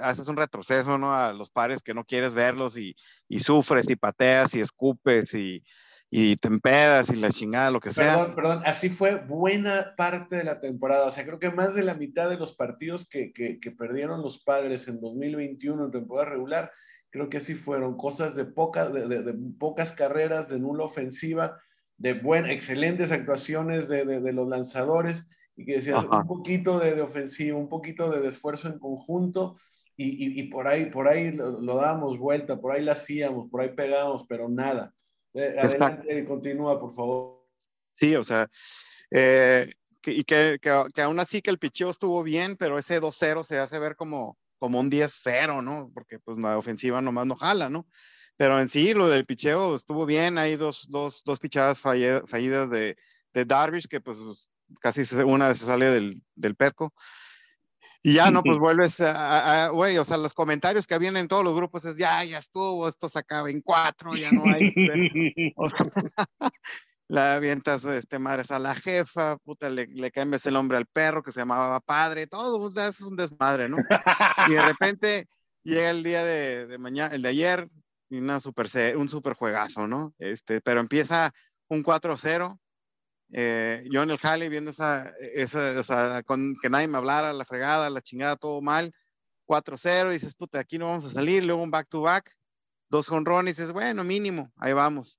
haces 0.00 0.28
un 0.28 0.38
retroceso, 0.38 0.96
¿no? 0.96 1.14
A 1.14 1.34
los 1.34 1.50
pares 1.50 1.82
que 1.82 1.92
no 1.92 2.04
quieres 2.04 2.34
verlos 2.34 2.78
y, 2.78 2.96
y 3.28 3.40
sufres 3.40 3.90
y 3.90 3.96
pateas 3.96 4.54
y 4.54 4.60
escupes 4.60 5.34
y, 5.34 5.62
y 6.10 6.36
te 6.36 6.48
empedas 6.48 7.10
y 7.10 7.16
la 7.16 7.30
chingada, 7.30 7.70
lo 7.70 7.80
que 7.80 7.90
sea. 7.90 8.16
Perdón, 8.16 8.34
perdón, 8.34 8.60
así 8.64 8.88
fue 8.88 9.16
buena 9.16 9.94
parte 9.96 10.36
de 10.36 10.44
la 10.44 10.60
temporada. 10.60 11.06
O 11.06 11.12
sea, 11.12 11.24
creo 11.24 11.38
que 11.38 11.50
más 11.50 11.74
de 11.74 11.84
la 11.84 11.94
mitad 11.94 12.30
de 12.30 12.38
los 12.38 12.54
partidos 12.54 13.08
que, 13.08 13.32
que, 13.32 13.60
que 13.60 13.70
perdieron 13.70 14.22
los 14.22 14.42
padres 14.42 14.88
en 14.88 15.00
2021 15.00 15.84
en 15.84 15.90
temporada 15.90 16.30
regular, 16.30 16.72
creo 17.10 17.28
que 17.28 17.38
así 17.38 17.54
fueron 17.54 17.96
cosas 17.96 18.34
de, 18.34 18.46
poca, 18.46 18.88
de, 18.88 19.06
de, 19.06 19.22
de 19.22 19.34
pocas 19.58 19.92
carreras, 19.92 20.48
de 20.48 20.58
nula 20.58 20.84
ofensiva, 20.84 21.60
de 21.98 22.14
buen, 22.14 22.46
excelentes 22.46 23.12
actuaciones 23.12 23.88
de, 23.88 24.04
de 24.04 24.32
los 24.32 24.48
lanzadores 24.48 25.28
y 25.58 25.66
que 25.66 25.74
decías 25.74 26.04
Ajá. 26.04 26.20
un 26.20 26.26
poquito 26.26 26.78
de, 26.78 27.00
ofensiva, 27.02 27.58
un 27.58 27.68
poquito 27.68 28.10
de 28.10 28.26
esfuerzo 28.28 28.68
en 28.68 28.78
conjunto. 28.78 29.56
Y, 29.96 30.10
y, 30.24 30.40
y 30.40 30.44
por 30.44 30.68
ahí, 30.68 30.86
por 30.86 31.08
ahí 31.08 31.32
lo, 31.32 31.60
lo 31.60 31.76
dábamos 31.76 32.16
vuelta, 32.18 32.60
por 32.60 32.72
ahí 32.72 32.84
la 32.84 32.92
hacíamos, 32.92 33.50
por 33.50 33.60
ahí 33.60 33.70
pegábamos, 33.70 34.24
pero 34.28 34.48
nada. 34.48 34.94
Eh, 35.34 35.56
adelante, 35.58 36.24
continúa, 36.24 36.80
por 36.80 36.94
favor. 36.94 37.46
Sí, 37.92 38.14
o 38.16 38.24
sea, 38.24 38.48
eh, 39.10 39.72
que, 40.00 40.12
y 40.12 40.24
que, 40.24 40.58
que, 40.60 40.84
que, 40.94 41.02
aún 41.02 41.20
así 41.20 41.42
que 41.42 41.50
el 41.50 41.58
picheo 41.58 41.90
estuvo 41.90 42.22
bien, 42.22 42.56
pero 42.56 42.78
ese 42.78 43.00
2-0 43.00 43.44
se 43.44 43.58
hace 43.58 43.78
ver 43.78 43.96
como, 43.96 44.38
como 44.58 44.80
un 44.80 44.90
10-0, 44.90 45.62
¿no? 45.62 45.90
Porque 45.92 46.18
pues 46.18 46.38
la 46.38 46.58
ofensiva 46.58 47.00
nomás 47.00 47.26
no 47.26 47.36
jala, 47.36 47.68
¿no? 47.68 47.86
Pero 48.36 48.60
en 48.60 48.68
sí, 48.68 48.94
lo 48.94 49.08
del 49.08 49.24
picheo 49.24 49.74
estuvo 49.74 50.06
bien, 50.06 50.38
hay 50.38 50.56
dos, 50.56 50.86
dos, 50.88 51.22
dos 51.24 51.40
pichadas 51.40 51.80
fallidas 51.80 52.70
de, 52.70 52.96
de 53.32 53.44
Darvish, 53.44 53.88
que 53.88 54.00
pues 54.00 54.50
casi 54.80 55.02
una 55.24 55.54
se 55.54 55.64
sale 55.66 55.90
del, 55.90 56.22
del 56.36 56.54
Petco. 56.54 56.94
Y 58.02 58.14
ya, 58.14 58.30
¿no? 58.30 58.42
Pues 58.42 58.58
vuelves 58.58 59.00
a, 59.00 59.68
güey, 59.68 59.98
o 59.98 60.04
sea, 60.04 60.16
los 60.16 60.34
comentarios 60.34 60.86
que 60.86 60.94
habían 60.94 61.16
en 61.16 61.28
todos 61.28 61.44
los 61.44 61.54
grupos 61.54 61.84
es, 61.84 61.96
ya, 61.96 62.22
ya 62.24 62.38
estuvo, 62.38 62.88
esto 62.88 63.08
se 63.08 63.18
acaba 63.18 63.50
en 63.50 63.60
cuatro, 63.60 64.14
ya 64.14 64.30
no 64.30 64.44
hay. 64.44 64.72
o 65.56 65.68
sea, 65.68 65.80
la 67.08 67.34
avientas, 67.34 67.84
este, 67.84 68.18
madres 68.18 68.50
a 68.50 68.58
la 68.58 68.74
jefa, 68.74 69.36
puta, 69.38 69.68
le, 69.68 69.86
le 69.88 70.10
cambias 70.12 70.46
el 70.46 70.54
nombre 70.54 70.76
al 70.76 70.86
perro 70.86 71.22
que 71.22 71.32
se 71.32 71.40
llamaba 71.40 71.80
padre, 71.80 72.26
todo, 72.26 72.70
es 72.70 73.00
un 73.00 73.16
desmadre, 73.16 73.68
¿no? 73.68 73.78
Y 74.46 74.52
de 74.52 74.62
repente 74.62 75.28
llega 75.64 75.90
el 75.90 76.02
día 76.02 76.24
de, 76.24 76.66
de 76.66 76.78
mañana, 76.78 77.14
el 77.14 77.22
de 77.22 77.28
ayer, 77.30 77.68
y 78.10 78.18
una 78.18 78.40
super, 78.40 78.68
un 78.96 79.08
super 79.08 79.34
juegazo, 79.34 79.86
¿no? 79.86 80.14
Este, 80.18 80.60
pero 80.60 80.80
empieza 80.80 81.32
un 81.68 81.82
4-0 81.82 82.58
eh, 83.32 83.84
yo 83.90 84.02
en 84.02 84.10
el 84.10 84.18
jale 84.18 84.48
viendo 84.48 84.70
esa, 84.70 85.12
esa 85.34 85.78
o 85.78 85.84
sea, 85.84 86.22
con 86.22 86.56
que 86.62 86.70
nadie 86.70 86.88
me 86.88 86.98
hablara, 86.98 87.32
la 87.32 87.44
fregada, 87.44 87.90
la 87.90 88.02
chingada, 88.02 88.36
todo 88.36 88.60
mal, 88.60 88.92
4-0, 89.46 90.10
dices, 90.10 90.34
puta, 90.34 90.60
aquí 90.60 90.78
no 90.78 90.86
vamos 90.86 91.04
a 91.04 91.10
salir, 91.10 91.44
luego 91.44 91.62
un 91.62 91.70
back-to-back, 91.70 92.34
dos 92.88 93.08
jonrones, 93.08 93.56
dices, 93.56 93.72
bueno, 93.72 94.04
mínimo, 94.04 94.52
ahí 94.56 94.72
vamos 94.72 95.18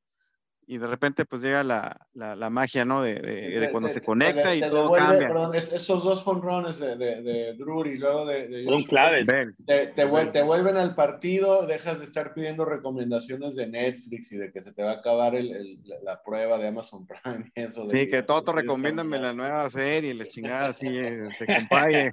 y 0.71 0.77
de 0.77 0.86
repente 0.86 1.25
pues 1.25 1.41
llega 1.41 1.63
la, 1.63 1.99
la, 2.13 2.36
la 2.36 2.51
magia, 2.51 2.86
¿no? 2.86 3.01
De, 3.01 3.15
de, 3.15 3.60
de 3.60 3.71
cuando 3.71 3.89
se 3.89 4.01
conecta 4.01 4.53
y 4.53 4.60
todo 4.60 4.91
cambia. 4.91 5.27
Perdón, 5.27 5.55
esos 5.55 6.03
dos 6.03 6.21
jonrones 6.21 6.77
de, 6.77 6.95
de, 6.95 7.23
de 7.23 7.53
Drury 7.55 7.93
y 7.93 7.97
luego 7.97 8.27
de... 8.27 8.65
Son 8.65 8.84
claves. 8.84 9.27
Te, 9.65 9.88
te, 9.88 10.05
te, 10.27 10.43
vuelven 10.43 10.77
al 10.77 10.93
partido, 10.93 11.65
dejas 11.65 11.97
de 11.97 12.05
estar 12.05 12.36
pidiendo 12.36 12.65
recomendaciones 12.65 13.55
de 13.55 13.65
Netflix 13.65 14.32
y 14.32 14.38
de 14.38 14.51
que 14.51 14.62
se 14.62 14.71
te 14.71 14.84
va 14.84 14.91
a 14.91 14.95
acabar 14.97 15.34
el, 15.34 15.55
el, 15.55 15.79
la 16.03 16.21
prueba 16.21 16.60
de 16.60 16.67
Amazon 16.67 17.08
Prime. 17.08 17.51
Eso 17.55 17.89
sí, 17.89 18.08
que 18.08 18.21
todo 18.21 18.53
recomiéndame 18.53 19.17
la 19.17 19.34
nueva 19.34 19.67
serie, 19.71 20.13
la 20.13 20.27
chingada, 20.27 20.67
así, 20.67 20.86
se 20.86 21.45
compañe. 21.47 22.12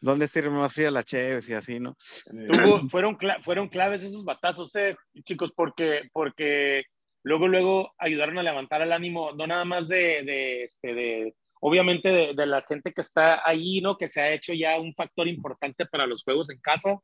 ¿Dónde 0.00 0.26
sirve 0.26 0.50
más 0.50 0.72
fría 0.74 0.90
la 0.90 1.04
Cheves 1.04 1.48
y 1.48 1.54
así, 1.54 1.78
no? 1.78 1.96
Estuvo, 2.26 2.88
fueron, 2.88 3.16
fueron 3.42 3.68
claves 3.68 4.02
esos 4.02 4.24
batazos, 4.24 4.74
eh, 4.74 4.96
chicos, 5.22 5.52
porque, 5.54 6.10
porque 6.12 6.84
luego, 7.26 7.48
luego 7.48 7.92
ayudaron 7.98 8.38
a 8.38 8.42
levantar 8.44 8.82
el 8.82 8.92
ánimo, 8.92 9.32
no 9.32 9.48
nada 9.48 9.64
más 9.64 9.88
de, 9.88 10.22
de, 10.22 10.62
este, 10.62 10.94
de 10.94 11.34
obviamente 11.60 12.08
de, 12.08 12.34
de, 12.34 12.46
la 12.46 12.62
gente 12.62 12.92
que 12.92 13.00
está 13.00 13.42
ahí, 13.44 13.80
¿no? 13.80 13.98
Que 13.98 14.06
se 14.06 14.20
ha 14.20 14.32
hecho 14.32 14.52
ya 14.52 14.78
un 14.78 14.94
factor 14.94 15.26
importante 15.26 15.86
para 15.86 16.06
los 16.06 16.22
juegos 16.22 16.50
en 16.50 16.60
casa, 16.60 17.00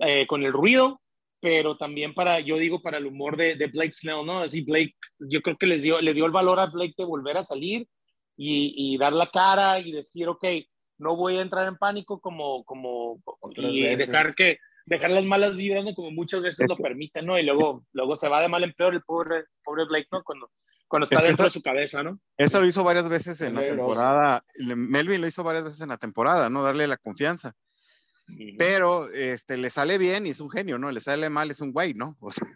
eh, 0.00 0.26
con 0.26 0.42
el 0.42 0.52
ruido, 0.52 1.00
pero 1.40 1.78
también 1.78 2.12
para, 2.12 2.38
yo 2.40 2.58
digo, 2.58 2.82
para 2.82 2.98
el 2.98 3.06
humor 3.06 3.38
de, 3.38 3.56
de 3.56 3.68
Blake 3.68 3.94
Snell, 3.94 4.26
¿no? 4.26 4.40
Así 4.40 4.60
Blake, 4.60 4.94
yo 5.20 5.40
creo 5.40 5.56
que 5.56 5.66
les 5.66 5.80
dio, 5.82 6.02
le 6.02 6.12
dio 6.12 6.26
el 6.26 6.32
valor 6.32 6.60
a 6.60 6.66
Blake 6.66 6.94
de 6.98 7.06
volver 7.06 7.38
a 7.38 7.42
salir 7.42 7.88
y, 8.36 8.74
y 8.76 8.98
dar 8.98 9.14
la 9.14 9.30
cara 9.30 9.80
y 9.80 9.90
decir, 9.90 10.28
ok, 10.28 10.44
no 10.98 11.16
voy 11.16 11.38
a 11.38 11.42
entrar 11.42 11.66
en 11.66 11.78
pánico 11.78 12.20
como, 12.20 12.62
como, 12.64 13.22
y 13.56 13.96
dejar 13.96 14.34
que, 14.34 14.58
dejar 14.86 15.10
las 15.10 15.24
malas 15.24 15.56
vibras, 15.56 15.84
¿no? 15.84 15.94
Como 15.94 16.10
muchas 16.12 16.40
veces 16.40 16.66
lo 16.68 16.76
permiten, 16.76 17.26
¿no? 17.26 17.38
Y 17.38 17.42
luego, 17.42 17.84
luego 17.92 18.16
se 18.16 18.28
va 18.28 18.40
de 18.40 18.48
mal 18.48 18.64
en 18.64 18.72
peor 18.72 18.94
el 18.94 19.02
pobre, 19.02 19.44
pobre 19.62 19.84
Blake, 19.84 20.08
¿no? 20.10 20.22
Cuando, 20.22 20.50
cuando 20.88 21.04
está 21.04 21.22
dentro 21.22 21.44
de 21.44 21.50
su 21.50 21.60
cabeza, 21.60 22.02
¿no? 22.02 22.18
Eso 22.38 22.60
lo 22.60 22.66
hizo 22.66 22.84
varias 22.84 23.08
veces 23.08 23.40
en 23.40 23.54
la 23.54 23.66
temporada. 23.66 24.44
Melvin 24.58 25.20
lo 25.20 25.26
hizo 25.26 25.42
varias 25.42 25.64
veces 25.64 25.80
en 25.80 25.88
la 25.88 25.98
temporada, 25.98 26.48
¿no? 26.48 26.62
Darle 26.62 26.86
la 26.86 26.96
confianza. 26.96 27.54
Pero 28.58 29.08
este, 29.12 29.56
le 29.56 29.70
sale 29.70 29.98
bien 29.98 30.26
y 30.26 30.30
es 30.30 30.40
un 30.40 30.50
genio, 30.50 30.78
¿no? 30.78 30.90
Le 30.90 31.00
sale 31.00 31.30
mal, 31.30 31.50
es 31.50 31.60
un 31.60 31.72
güey, 31.72 31.94
¿no? 31.94 32.16
O 32.20 32.32
sea, 32.32 32.46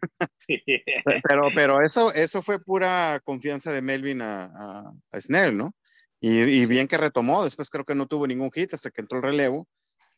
pero 1.23 1.49
pero 1.55 1.81
eso, 1.85 2.13
eso 2.13 2.43
fue 2.43 2.59
pura 2.59 3.21
confianza 3.23 3.71
de 3.71 3.81
Melvin 3.81 4.21
a, 4.21 4.47
a, 4.47 4.93
a 5.13 5.21
Snell, 5.21 5.57
¿no? 5.57 5.73
Y, 6.21 6.41
y, 6.41 6.67
bien 6.67 6.89
que 6.89 6.99
retomó, 6.99 7.45
después 7.45 7.71
creo 7.71 7.85
que 7.85 7.95
no 7.95 8.07
tuvo 8.07 8.27
ningún 8.27 8.51
hit 8.51 8.75
hasta 8.75 8.91
que 8.91 9.01
entró 9.01 9.19
el 9.19 9.25
relevo 9.25 9.69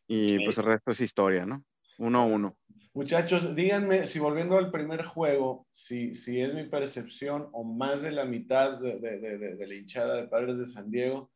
y 0.08 0.42
pues 0.44 0.58
el 0.58 0.64
resto 0.64 0.90
es 0.90 1.00
historia, 1.00 1.46
¿no? 1.46 1.62
Uno 2.02 2.18
a 2.18 2.24
uno. 2.24 2.56
Muchachos, 2.94 3.54
díganme 3.54 4.08
si 4.08 4.18
volviendo 4.18 4.58
al 4.58 4.72
primer 4.72 5.04
juego, 5.04 5.68
si, 5.70 6.16
si 6.16 6.40
es 6.40 6.52
mi 6.52 6.64
percepción 6.64 7.48
o 7.52 7.62
más 7.62 8.02
de 8.02 8.10
la 8.10 8.24
mitad 8.24 8.80
de, 8.80 8.98
de, 8.98 9.20
de, 9.20 9.38
de 9.54 9.66
la 9.68 9.74
hinchada 9.74 10.16
de 10.16 10.26
Padres 10.26 10.58
de 10.58 10.66
San 10.66 10.90
Diego, 10.90 11.30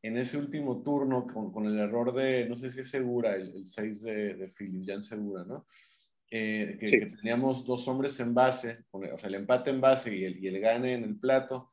en 0.00 0.16
ese 0.16 0.38
último 0.38 0.80
turno, 0.80 1.26
con, 1.26 1.52
con 1.52 1.66
el 1.66 1.76
error 1.76 2.14
de, 2.14 2.48
no 2.48 2.56
sé 2.56 2.70
si 2.70 2.80
es 2.80 2.88
segura, 2.88 3.34
el, 3.34 3.52
el 3.52 3.66
6 3.66 4.02
de, 4.02 4.34
de 4.34 4.48
Phillies, 4.48 4.86
ya 4.86 4.94
en 4.94 5.02
segura, 5.02 5.44
¿no? 5.44 5.66
Eh, 6.30 6.76
que, 6.78 6.86
sí. 6.86 7.00
que, 7.00 7.06
teníamos 7.06 7.66
dos 7.66 7.88
hombres 7.88 8.18
en 8.20 8.32
base, 8.32 8.84
o 8.92 9.00
sea, 9.18 9.28
el 9.28 9.34
empate 9.34 9.70
en 9.70 9.80
base 9.80 10.16
y 10.16 10.24
el, 10.24 10.38
y 10.38 10.46
el 10.46 10.60
gane 10.60 10.94
en 10.94 11.02
el 11.02 11.18
plato. 11.18 11.72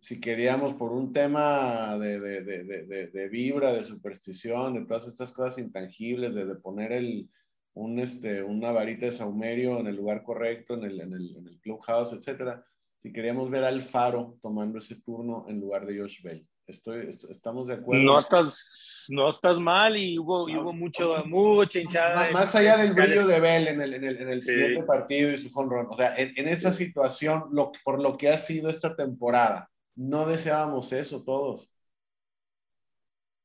Si 0.00 0.20
queríamos 0.20 0.74
por 0.74 0.92
un 0.92 1.12
tema 1.12 1.96
de, 1.96 2.18
de, 2.18 3.06
de 3.06 3.28
vibra, 3.28 3.72
de 3.72 3.84
superstición, 3.84 4.74
de 4.74 4.84
todas 4.84 5.06
estas 5.06 5.30
cosas 5.30 5.58
intangibles, 5.58 6.34
de, 6.34 6.44
poner 6.56 6.90
el, 6.90 7.30
un, 7.74 7.98
este, 7.98 8.42
una 8.42 8.72
varita 8.72 9.06
de 9.06 9.12
saumerio 9.12 9.78
en 9.80 9.86
el 9.86 9.96
lugar 9.96 10.22
correcto, 10.22 10.74
en 10.74 10.84
el, 10.84 11.00
en 11.00 11.12
el, 11.12 11.36
en 11.36 11.48
el 11.48 11.60
clubhouse, 11.60 12.12
etcétera. 12.12 12.64
Si 12.98 13.12
queríamos 13.12 13.50
ver 13.50 13.64
al 13.64 13.82
Faro 13.82 14.38
tomando 14.40 14.78
ese 14.78 15.00
turno 15.02 15.44
en 15.48 15.60
lugar 15.60 15.84
de 15.84 15.98
Josh 15.98 16.22
Bell. 16.22 16.46
Estoy, 16.66 17.08
est 17.08 17.24
estamos 17.24 17.68
de 17.68 17.74
acuerdo. 17.74 18.02
No 18.02 18.18
estás, 18.18 19.06
no 19.10 19.28
estás 19.28 19.58
mal 19.58 19.98
y 19.98 20.18
hubo, 20.18 20.48
no, 20.48 20.62
hubo 20.62 20.72
mucho, 20.72 21.18
no, 21.18 21.26
mucha 21.26 21.78
hinchada. 21.78 22.30
Más, 22.30 22.54
allá 22.54 22.78
del 22.78 22.94
brillo 22.94 23.26
de 23.26 23.38
Bell 23.38 23.68
en 23.68 23.82
el, 23.82 23.94
en 23.94 24.04
el, 24.04 24.16
en 24.22 24.28
el 24.30 24.40
sí. 24.40 24.52
siguiente 24.52 24.84
partido 24.84 25.30
y 25.30 25.36
su 25.36 25.50
home 25.54 25.68
run. 25.68 25.86
O 25.90 25.96
sea, 25.96 26.16
en, 26.16 26.32
en 26.36 26.48
esa 26.48 26.72
situación, 26.72 27.44
lo, 27.52 27.72
por 27.84 28.00
lo 28.00 28.16
que 28.16 28.30
ha 28.30 28.38
sido 28.38 28.70
esta 28.70 28.96
temporada, 28.96 29.68
no 29.94 30.26
deseábamos 30.26 30.90
eso 30.94 31.22
todos. 31.22 31.70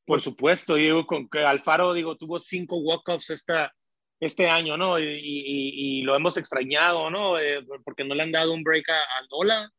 Por 0.06 0.22
supuesto, 0.22 0.76
digo, 0.76 1.06
con 1.06 1.28
que 1.28 1.40
Alfaro, 1.40 1.94
digo, 1.94 2.16
tuvo 2.16 2.40
cinco 2.40 2.78
walk-offs 2.78 3.30
esta, 3.32 3.74
este 4.20 4.50
año, 4.50 4.78
¿no? 4.78 5.00
Y, 5.00 5.06
y, 5.06 6.00
y, 6.00 6.02
lo 6.02 6.16
hemos 6.16 6.36
extrañado, 6.38 7.10
¿no? 7.10 7.40
Eh, 7.40 7.66
porque 7.84 8.04
no 8.04 8.16
le 8.16 8.24
han 8.24 8.32
dado 8.32 8.54
un 8.54 8.64
break 8.64 8.90
a, 8.90 9.00
a 9.00 9.28
Nola 9.32 9.72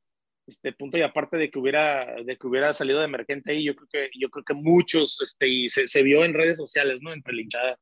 este 0.50 0.72
punto 0.72 0.98
y 0.98 1.02
aparte 1.02 1.36
de 1.36 1.50
que 1.50 1.58
hubiera 1.58 2.22
de 2.22 2.36
que 2.36 2.46
hubiera 2.46 2.72
salido 2.72 2.98
de 2.98 3.06
emergente 3.06 3.52
ahí 3.52 3.64
yo 3.64 3.74
creo 3.74 3.88
que 3.90 4.10
yo 4.18 4.28
creo 4.30 4.44
que 4.44 4.54
muchos 4.54 5.20
este 5.20 5.48
y 5.48 5.68
se, 5.68 5.88
se 5.88 6.02
vio 6.02 6.24
en 6.24 6.34
redes 6.34 6.56
sociales 6.56 7.00
no 7.02 7.12
entre 7.12 7.34
la 7.34 7.42
hinchada 7.42 7.78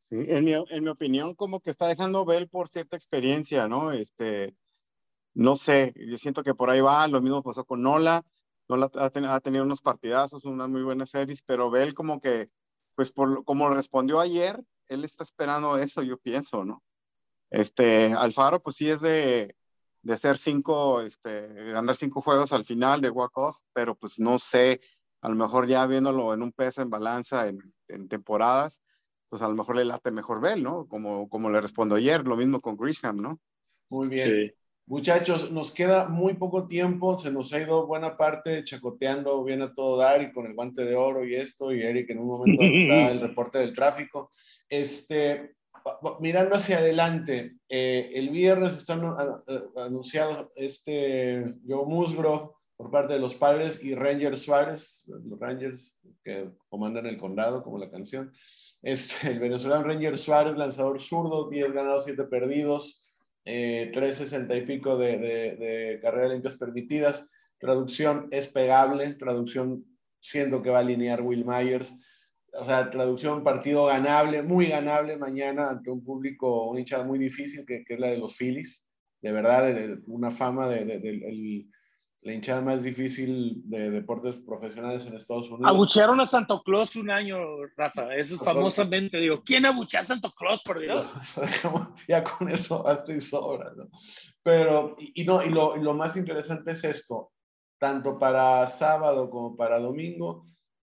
sí 0.00 0.16
en 0.28 0.44
mi, 0.44 0.52
en 0.52 0.84
mi 0.84 0.88
opinión 0.88 1.34
como 1.34 1.60
que 1.60 1.70
está 1.70 1.88
dejando 1.88 2.24
Bell 2.24 2.48
por 2.48 2.68
cierta 2.68 2.96
experiencia 2.96 3.68
no 3.68 3.92
este 3.92 4.54
no 5.34 5.56
sé 5.56 5.92
yo 5.96 6.16
siento 6.18 6.42
que 6.42 6.54
por 6.54 6.70
ahí 6.70 6.80
va 6.80 7.08
lo 7.08 7.20
mismo 7.20 7.42
pasó 7.42 7.64
con 7.64 7.82
Nola 7.82 8.24
Nola 8.68 8.90
ha, 8.94 9.10
ten, 9.10 9.24
ha 9.24 9.40
tenido 9.40 9.64
unos 9.64 9.80
partidazos 9.80 10.44
unas 10.44 10.68
muy 10.68 10.82
buenas 10.82 11.10
series 11.10 11.42
pero 11.42 11.70
Bell 11.70 11.94
como 11.94 12.20
que 12.20 12.48
pues 12.94 13.12
por 13.12 13.44
como 13.44 13.68
respondió 13.70 14.20
ayer 14.20 14.60
él 14.88 15.04
está 15.04 15.24
esperando 15.24 15.76
eso 15.78 16.02
yo 16.02 16.18
pienso 16.18 16.64
no 16.64 16.82
este 17.50 18.12
Alfaro 18.12 18.62
pues 18.62 18.76
sí 18.76 18.90
es 18.90 19.00
de 19.00 19.54
de 20.06 20.14
hacer 20.14 20.38
cinco, 20.38 21.00
este, 21.00 21.48
ganar 21.72 21.96
cinco 21.96 22.22
juegos 22.22 22.52
al 22.52 22.64
final 22.64 23.00
de 23.00 23.10
walk-off, 23.10 23.58
pero 23.72 23.96
pues 23.96 24.20
no 24.20 24.38
sé, 24.38 24.80
a 25.20 25.28
lo 25.28 25.34
mejor 25.34 25.66
ya 25.66 25.84
viéndolo 25.84 26.32
en 26.32 26.42
un 26.42 26.52
peso 26.52 26.80
en 26.80 26.90
balanza 26.90 27.48
en, 27.48 27.58
en, 27.88 28.06
temporadas, 28.06 28.80
pues 29.28 29.42
a 29.42 29.48
lo 29.48 29.54
mejor 29.54 29.74
le 29.74 29.84
late 29.84 30.12
mejor 30.12 30.40
Bell, 30.40 30.62
¿no? 30.62 30.86
Como, 30.86 31.28
como 31.28 31.50
le 31.50 31.60
respondo 31.60 31.96
ayer, 31.96 32.24
lo 32.24 32.36
mismo 32.36 32.60
con 32.60 32.76
Grisham, 32.76 33.20
¿no? 33.20 33.40
Muy 33.88 34.06
bien. 34.06 34.28
Sí. 34.28 34.54
Muchachos, 34.88 35.50
nos 35.50 35.72
queda 35.72 36.08
muy 36.08 36.34
poco 36.34 36.68
tiempo, 36.68 37.18
se 37.18 37.32
nos 37.32 37.52
ha 37.52 37.60
ido 37.60 37.88
buena 37.88 38.16
parte 38.16 38.62
chacoteando 38.62 39.42
bien 39.42 39.60
a 39.60 39.74
todo 39.74 39.96
dar 39.96 40.22
y 40.22 40.32
con 40.32 40.46
el 40.46 40.54
guante 40.54 40.84
de 40.84 40.94
oro 40.94 41.26
y 41.26 41.34
esto, 41.34 41.72
y 41.72 41.82
Eric 41.82 42.10
en 42.10 42.20
un 42.20 42.28
momento 42.28 42.62
el 42.62 43.20
reporte 43.20 43.58
del 43.58 43.74
tráfico. 43.74 44.30
Este, 44.68 45.56
mirando 46.20 46.54
hacia 46.54 46.78
adelante, 46.78 47.56
eh, 47.68 48.12
el 48.14 48.30
viernes 48.30 48.76
está 48.76 48.96
anunciado 49.76 50.52
este 50.54 51.54
Joe 51.66 51.84
Musgrove 51.84 52.50
por 52.76 52.90
parte 52.92 53.14
de 53.14 53.20
los 53.20 53.34
padres 53.34 53.82
y 53.82 53.96
Rangers 53.96 54.42
Suárez, 54.42 55.02
los 55.06 55.40
Rangers 55.40 55.98
que 56.22 56.50
comandan 56.68 57.06
el 57.06 57.18
condado, 57.18 57.64
como 57.64 57.78
la 57.78 57.90
canción. 57.90 58.32
Este, 58.82 59.30
el 59.32 59.40
venezolano 59.40 59.82
Ranger 59.82 60.16
Suárez, 60.16 60.56
lanzador 60.56 61.00
zurdo, 61.00 61.48
10 61.48 61.72
ganados, 61.72 62.04
7 62.04 62.22
perdidos, 62.24 63.05
eh, 63.46 63.90
360 63.94 64.54
y 64.54 64.66
pico 64.66 64.98
de, 64.98 65.18
de, 65.18 65.56
de 65.56 66.00
carreras 66.02 66.32
limpias 66.32 66.56
permitidas. 66.56 67.30
Traducción 67.58 68.28
es 68.30 68.48
pegable, 68.48 69.14
traducción 69.14 69.86
siendo 70.20 70.62
que 70.62 70.68
va 70.70 70.78
a 70.78 70.80
alinear 70.80 71.22
Will 71.22 71.46
Myers 71.46 71.96
o 72.58 72.64
sea, 72.64 72.90
traducción, 72.90 73.44
partido 73.44 73.86
ganable, 73.86 74.42
muy 74.42 74.66
ganable 74.66 75.16
mañana 75.16 75.70
ante 75.70 75.90
un 75.90 76.02
público, 76.04 76.70
una 76.70 76.80
hinchada 76.80 77.04
muy 77.04 77.18
difícil, 77.18 77.64
que, 77.66 77.84
que 77.84 77.94
es 77.94 78.00
la 78.00 78.08
de 78.08 78.18
los 78.18 78.36
Phillies. 78.36 78.84
De 79.20 79.32
verdad, 79.32 79.98
una 80.06 80.30
fama 80.30 80.68
de, 80.68 80.84
de, 80.84 81.66
la 82.26 82.32
hinchada 82.32 82.60
más 82.60 82.82
difícil 82.82 83.62
de 83.70 83.88
deportes 83.88 84.34
profesionales 84.34 85.06
en 85.06 85.14
Estados 85.14 85.48
Unidos. 85.48 85.70
Abuchearon 85.70 86.20
a 86.20 86.26
Santo 86.26 86.60
Claus 86.64 86.96
un 86.96 87.08
año, 87.08 87.38
Rafa. 87.76 88.16
Eso 88.16 88.34
es 88.34 88.42
famosamente. 88.42 89.18
Digo, 89.18 89.44
¿quién 89.44 89.64
abuchea 89.64 90.00
a 90.00 90.02
Santo 90.02 90.32
Claus, 90.36 90.60
por 90.60 90.80
Dios? 90.80 91.06
ya 92.08 92.24
con 92.24 92.48
eso 92.48 92.82
basta 92.82 93.12
y 93.12 93.20
sobra, 93.20 93.72
¿no? 93.76 93.88
Pero, 94.42 94.96
y, 94.98 95.22
y 95.22 95.24
no, 95.24 95.40
y 95.44 95.50
lo, 95.50 95.76
y 95.76 95.80
lo 95.80 95.94
más 95.94 96.16
interesante 96.16 96.72
es 96.72 96.82
esto. 96.82 97.30
Tanto 97.78 98.18
para 98.18 98.66
sábado 98.66 99.30
como 99.30 99.56
para 99.56 99.78
domingo, 99.78 100.48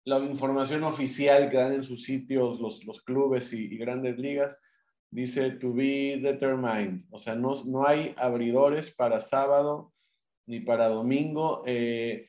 la 0.04 0.20
información 0.20 0.82
oficial 0.84 1.50
que 1.50 1.58
dan 1.58 1.74
en 1.74 1.84
sus 1.84 2.04
sitios 2.04 2.58
los, 2.58 2.86
los 2.86 3.02
clubes 3.02 3.52
y, 3.52 3.66
y, 3.66 3.76
grandes 3.76 4.16
ligas 4.16 4.58
dice 5.10 5.50
to 5.50 5.74
be 5.74 6.20
determined. 6.22 7.04
O 7.10 7.18
sea, 7.18 7.34
no, 7.34 7.54
no 7.66 7.86
hay 7.86 8.14
abridores 8.16 8.94
para 8.94 9.20
sábado 9.20 9.92
ni 10.48 10.60
para 10.60 10.88
domingo. 10.88 11.62
Eh, 11.66 12.28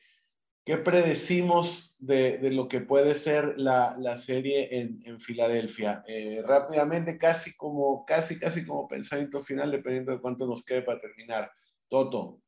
¿Qué 0.64 0.76
predecimos 0.76 1.96
de, 1.98 2.38
lo 2.52 2.68
que 2.68 2.80
puede 2.80 3.14
ser 3.14 3.58
la, 3.58 3.96
la 3.98 4.18
serie 4.18 4.78
en, 4.78 5.00
en 5.04 5.18
Filadelfia? 5.18 6.04
Eh, 6.06 6.42
rápidamente, 6.46 7.18
casi 7.18 7.56
como, 7.56 8.04
casi, 8.04 8.38
casi 8.38 8.64
como 8.64 8.86
pensamiento 8.86 9.40
final, 9.40 9.72
dependiendo 9.72 10.12
de 10.12 10.20
cuánto 10.20 10.46
nos 10.46 10.64
quede 10.64 10.82
para 10.82 11.00
terminar. 11.00 11.50
Toto. 11.88 12.40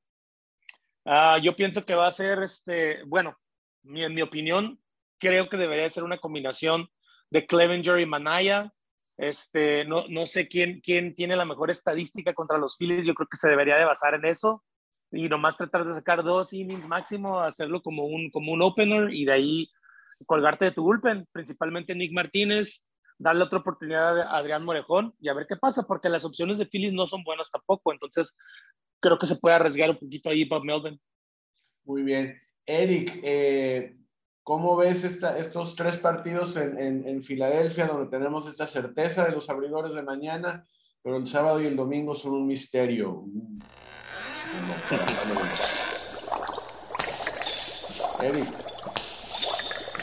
Uh, 1.04 1.40
yo 1.42 1.56
pienso 1.56 1.84
que 1.84 1.96
va 1.96 2.06
a 2.06 2.12
ser, 2.12 2.42
este, 2.42 3.02
bueno, 3.04 3.36
en 3.82 4.14
mi 4.14 4.22
opinión, 4.22 4.78
creo 5.18 5.48
que 5.48 5.56
debería 5.56 5.90
ser 5.90 6.04
una 6.04 6.18
combinación 6.18 6.88
de 7.30 7.46
Clevenger 7.46 7.98
y 7.98 8.06
Manaya. 8.06 8.72
Este, 9.16 9.84
no, 9.86 10.06
no 10.08 10.26
sé 10.26 10.48
quién, 10.48 10.80
quién 10.80 11.14
tiene 11.14 11.34
la 11.34 11.44
mejor 11.44 11.70
estadística 11.70 12.34
contra 12.34 12.58
los 12.58 12.76
Phillies. 12.76 13.06
Yo 13.06 13.14
creo 13.14 13.26
que 13.28 13.38
se 13.38 13.48
debería 13.48 13.76
de 13.76 13.84
basar 13.84 14.14
en 14.14 14.26
eso 14.26 14.62
y 15.12 15.28
nomás 15.28 15.56
tratar 15.56 15.84
de 15.84 15.94
sacar 15.94 16.22
dos 16.22 16.52
innings 16.52 16.88
máximo, 16.88 17.40
hacerlo 17.40 17.82
como 17.82 18.06
un, 18.06 18.30
como 18.30 18.52
un 18.52 18.62
opener 18.62 19.12
y 19.12 19.26
de 19.26 19.32
ahí 19.32 19.70
colgarte 20.26 20.66
de 20.66 20.72
tu 20.72 20.82
bullpen, 20.82 21.26
principalmente 21.32 21.94
Nick 21.94 22.12
Martínez, 22.12 22.86
darle 23.18 23.44
otra 23.44 23.58
oportunidad 23.58 24.20
a 24.20 24.36
Adrián 24.36 24.64
Morejón 24.64 25.14
y 25.20 25.28
a 25.28 25.34
ver 25.34 25.46
qué 25.46 25.56
pasa, 25.56 25.84
porque 25.86 26.08
las 26.08 26.24
opciones 26.24 26.58
de 26.58 26.66
Phillies 26.66 26.92
no 26.92 27.06
son 27.06 27.22
buenas 27.24 27.50
tampoco. 27.50 27.92
Entonces, 27.92 28.36
creo 29.00 29.18
que 29.18 29.26
se 29.26 29.36
puede 29.36 29.56
arriesgar 29.56 29.90
un 29.90 29.98
poquito 29.98 30.30
ahí 30.30 30.44
Bob 30.44 30.64
Melvin. 30.64 31.00
Muy 31.84 32.02
bien. 32.02 32.40
Eric, 32.64 33.20
eh, 33.22 33.96
¿cómo 34.42 34.76
ves 34.76 35.04
esta, 35.04 35.38
estos 35.38 35.76
tres 35.76 35.98
partidos 35.98 36.56
en, 36.56 36.78
en, 36.80 37.08
en, 37.08 37.22
Filadelfia, 37.22 37.86
donde 37.86 38.10
tenemos 38.10 38.48
esta 38.48 38.66
certeza 38.66 39.26
de 39.26 39.32
los 39.32 39.50
abridores 39.50 39.94
de 39.94 40.02
mañana, 40.02 40.66
pero 41.02 41.16
el 41.16 41.26
sábado 41.26 41.60
y 41.60 41.66
el 41.66 41.76
domingo 41.76 42.14
son 42.14 42.34
un 42.34 42.46
misterio? 42.46 43.24
Eric. 48.22 48.48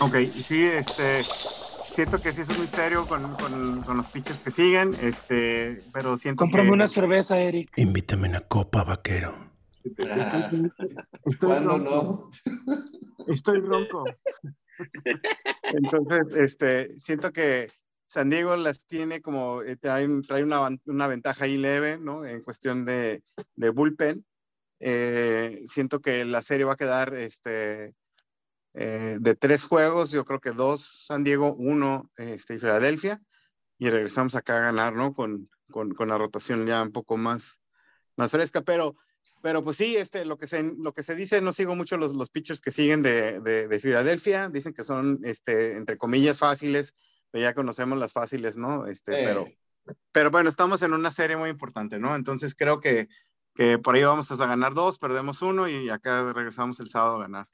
Ok, 0.01 0.15
sí, 0.27 0.63
este, 0.63 1.23
siento 1.23 2.21
que 2.21 2.31
sí 2.31 2.41
es 2.41 2.49
un 2.49 2.61
misterio 2.61 3.05
con, 3.05 3.35
con, 3.35 3.81
con 3.81 3.97
los 3.97 4.07
pitchers 4.07 4.39
que 4.39 4.51
siguen, 4.51 4.95
este, 5.01 5.81
pero 5.93 6.17
siento 6.17 6.43
Cómprame 6.43 6.69
que... 6.69 6.73
una 6.73 6.87
cerveza, 6.87 7.39
Eric. 7.39 7.71
Invítame 7.77 8.29
una 8.29 8.41
copa, 8.41 8.83
vaquero. 8.83 9.33
Estoy, 9.83 10.71
estoy 11.25 11.49
¿Cuándo 11.49 11.69
ronco. 11.77 12.31
no? 12.55 13.25
Estoy 13.27 13.59
ronco. 13.61 14.05
Entonces, 15.63 16.39
este, 16.39 16.99
siento 16.99 17.31
que 17.31 17.67
San 18.07 18.29
Diego 18.29 18.55
las 18.57 18.85
tiene 18.85 19.21
como, 19.21 19.61
eh, 19.61 19.75
trae, 19.75 20.07
trae 20.27 20.43
una, 20.43 20.67
una 20.85 21.07
ventaja 21.07 21.45
ahí 21.45 21.57
leve, 21.57 21.97
¿no? 21.99 22.25
En 22.25 22.41
cuestión 22.41 22.85
de, 22.85 23.23
de 23.55 23.69
bullpen. 23.69 24.25
Eh, 24.79 25.63
siento 25.67 26.01
que 26.01 26.25
la 26.25 26.41
serie 26.41 26.65
va 26.65 26.73
a 26.73 26.77
quedar, 26.77 27.13
este, 27.15 27.95
eh, 28.73 29.17
de 29.19 29.35
tres 29.35 29.65
juegos, 29.65 30.11
yo 30.11 30.25
creo 30.25 30.39
que 30.39 30.51
dos 30.51 31.05
San 31.07 31.23
Diego, 31.23 31.53
uno 31.55 32.09
este, 32.17 32.55
y 32.55 32.59
Filadelfia, 32.59 33.21
y 33.77 33.89
regresamos 33.89 34.35
acá 34.35 34.57
a 34.57 34.61
ganar, 34.61 34.93
¿no? 34.93 35.13
Con, 35.13 35.49
con, 35.71 35.93
con 35.93 36.09
la 36.09 36.17
rotación 36.17 36.65
ya 36.65 36.81
un 36.81 36.91
poco 36.91 37.17
más, 37.17 37.59
más 38.15 38.31
fresca, 38.31 38.61
pero, 38.61 38.95
pero 39.41 39.63
pues 39.63 39.77
sí, 39.77 39.95
este, 39.95 40.25
lo, 40.25 40.37
que 40.37 40.47
se, 40.47 40.63
lo 40.63 40.93
que 40.93 41.03
se 41.03 41.15
dice, 41.15 41.41
no 41.41 41.51
sigo 41.51 41.75
mucho 41.75 41.97
los, 41.97 42.13
los 42.13 42.29
pitchers 42.29 42.61
que 42.61 42.71
siguen 42.71 43.01
de, 43.01 43.39
de, 43.41 43.67
de 43.67 43.79
Filadelfia, 43.79 44.49
dicen 44.49 44.73
que 44.73 44.83
son, 44.83 45.19
este, 45.23 45.77
entre 45.77 45.97
comillas, 45.97 46.39
fáciles, 46.39 46.93
pero 47.31 47.43
ya 47.43 47.53
conocemos 47.53 47.97
las 47.97 48.13
fáciles, 48.13 48.57
¿no? 48.57 48.85
Este, 48.87 49.21
Eh. 49.21 49.25
pero, 49.25 49.47
pero 50.11 50.31
bueno, 50.31 50.49
estamos 50.49 50.81
en 50.81 50.93
una 50.93 51.11
serie 51.11 51.37
muy 51.37 51.49
importante, 51.49 51.99
¿no? 51.99 52.15
Entonces 52.15 52.55
creo 52.55 52.79
que, 52.79 53.07
que 53.53 53.77
por 53.79 53.95
ahí 53.95 54.03
vamos 54.03 54.31
a 54.31 54.45
ganar 54.45 54.73
dos, 54.73 54.97
perdemos 54.97 55.41
uno 55.41 55.67
y 55.67 55.89
acá 55.89 56.31
regresamos 56.33 56.79
el 56.79 56.87
sábado 56.87 57.17
a 57.17 57.21
ganar. 57.21 57.45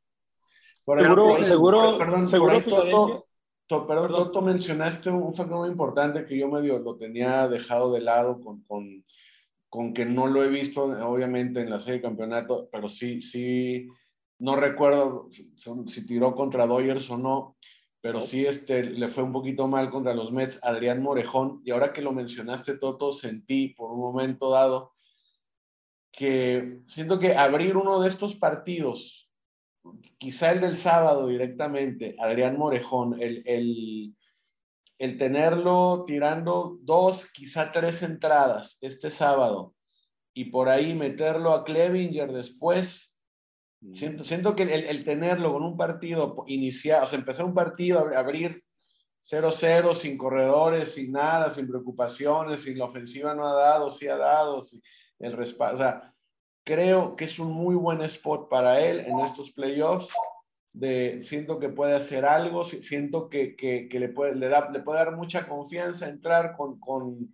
Por 0.83 1.01
Seguro- 1.01 1.27
por 1.29 1.45
seguro- 1.45 1.97
perdón, 1.97 2.21
por 2.21 2.29
seguro 2.29 2.51
ahí, 2.53 2.61
Toto. 2.63 3.25
To- 3.67 3.87
perdón, 3.87 4.07
Perdón. 4.09 4.25
Toto, 4.27 4.41
mencionaste 4.43 5.09
un 5.09 5.33
factor 5.33 5.59
muy 5.61 5.69
importante 5.69 6.25
que 6.27 6.37
yo 6.37 6.47
medio 6.47 6.77
lo 6.77 6.97
tenía 6.97 7.47
dejado 7.47 7.91
de 7.91 8.01
lado 8.01 8.39
con, 8.39 8.61
con, 8.65 9.03
con 9.69 9.93
que 9.93 10.05
no 10.05 10.27
lo 10.27 10.43
he 10.43 10.49
visto, 10.49 10.83
obviamente, 10.83 11.61
en 11.61 11.71
la 11.71 11.79
serie 11.79 11.95
de 11.95 12.01
campeonato, 12.03 12.69
pero 12.71 12.87
sí, 12.87 13.21
sí, 13.23 13.87
no 14.37 14.55
recuerdo 14.55 15.27
si, 15.31 15.51
si 15.87 16.05
tiró 16.05 16.35
contra 16.35 16.67
Dodgers 16.67 17.09
o 17.09 17.17
no, 17.17 17.57
pero 18.01 18.21
sí 18.21 18.45
este, 18.45 18.83
le 18.83 19.07
fue 19.07 19.23
un 19.23 19.31
poquito 19.31 19.67
mal 19.67 19.89
contra 19.89 20.13
los 20.13 20.31
Mets, 20.31 20.63
Adrián 20.63 21.01
Morejón, 21.01 21.61
y 21.65 21.71
ahora 21.71 21.91
que 21.91 22.03
lo 22.03 22.11
mencionaste, 22.11 22.77
Toto, 22.77 23.11
sentí 23.11 23.69
por 23.69 23.91
un 23.91 23.99
momento 24.01 24.51
dado 24.51 24.91
que 26.15 26.79
siento 26.87 27.19
que 27.19 27.35
abrir 27.35 27.75
uno 27.75 27.99
de 27.99 28.09
estos 28.09 28.35
partidos 28.35 29.25
quizá 30.17 30.51
el 30.51 30.61
del 30.61 30.77
sábado 30.77 31.27
directamente, 31.27 32.15
Adrián 32.19 32.57
Morejón, 32.57 33.21
el, 33.21 33.43
el, 33.45 34.15
el, 34.97 35.17
tenerlo 35.17 36.03
tirando 36.07 36.77
dos, 36.81 37.31
quizá 37.31 37.71
tres 37.71 38.01
entradas 38.01 38.77
este 38.81 39.11
sábado 39.11 39.75
y 40.33 40.45
por 40.45 40.69
ahí 40.69 40.93
meterlo 40.93 41.51
a 41.51 41.63
Clevinger 41.63 42.31
después, 42.31 43.17
siento, 43.93 44.23
siento 44.23 44.55
que 44.55 44.63
el, 44.63 44.85
el 44.85 45.05
tenerlo 45.05 45.53
con 45.53 45.63
un 45.63 45.77
partido 45.77 46.43
inicial, 46.47 47.03
o 47.03 47.07
sea, 47.07 47.19
empezar 47.19 47.45
un 47.45 47.53
partido, 47.53 48.09
abrir 48.15 48.63
0-0, 49.23 49.95
sin 49.95 50.17
corredores, 50.17 50.93
sin 50.93 51.11
nada, 51.11 51.49
sin 51.49 51.67
preocupaciones, 51.67 52.61
sin 52.61 52.77
la 52.77 52.85
ofensiva 52.85 53.33
no 53.33 53.47
ha 53.47 53.53
dado, 53.53 53.89
sí 53.89 54.07
ha 54.07 54.17
dado, 54.17 54.63
sí, 54.63 54.81
el 55.19 55.33
respaldo, 55.33 55.75
o 55.75 55.79
sea, 55.79 56.13
creo 56.63 57.15
que 57.15 57.25
es 57.25 57.39
un 57.39 57.51
muy 57.51 57.75
buen 57.75 58.01
spot 58.01 58.49
para 58.49 58.81
él 58.85 58.99
en 59.01 59.19
estos 59.19 59.51
playoffs. 59.51 60.13
De, 60.73 61.21
siento 61.21 61.57
que 61.57 61.69
puede 61.69 61.93
hacer 61.93 62.25
algo, 62.25 62.65
siento 62.65 63.29
que, 63.29 63.55
que, 63.55 63.87
que 63.87 63.97
le, 63.97 64.09
puede, 64.09 64.35
le, 64.35 64.49
da, 64.49 64.69
le 64.69 64.81
puede 64.81 64.99
dar 64.99 65.15
mucha 65.15 65.47
confianza 65.47 66.09
entrar 66.09 66.53
con, 66.57 66.77
con, 66.81 67.33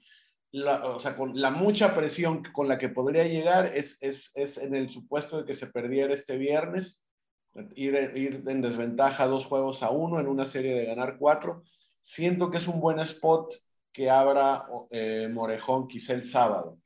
la, 0.51 0.85
o 0.85 0.99
sea, 0.99 1.15
con 1.15 1.39
la 1.39 1.49
mucha 1.49 1.95
presión 1.95 2.43
con 2.53 2.67
la 2.67 2.77
que 2.77 2.89
podría 2.89 3.25
llegar 3.25 3.65
es, 3.65 3.97
es, 4.03 4.31
es 4.35 4.57
en 4.59 4.75
el 4.75 4.89
supuesto 4.89 5.39
de 5.39 5.45
que 5.45 5.55
se 5.55 5.67
perdiera 5.67 6.13
este 6.13 6.37
viernes, 6.37 7.03
ir, 7.75 7.95
ir 8.15 8.43
en 8.45 8.61
desventaja 8.61 9.25
dos 9.25 9.45
juegos 9.45 9.81
a 9.81 9.89
uno 9.89 10.19
en 10.19 10.27
una 10.27 10.45
serie 10.45 10.75
de 10.75 10.85
ganar 10.85 11.17
cuatro. 11.17 11.63
Siento 12.01 12.51
que 12.51 12.57
es 12.57 12.67
un 12.67 12.79
buen 12.79 12.99
spot 12.99 13.53
que 13.91 14.09
abra 14.09 14.65
eh, 14.89 15.29
Morejón 15.31 15.87
quizá 15.87 16.13
el 16.13 16.23
sábado. 16.23 16.77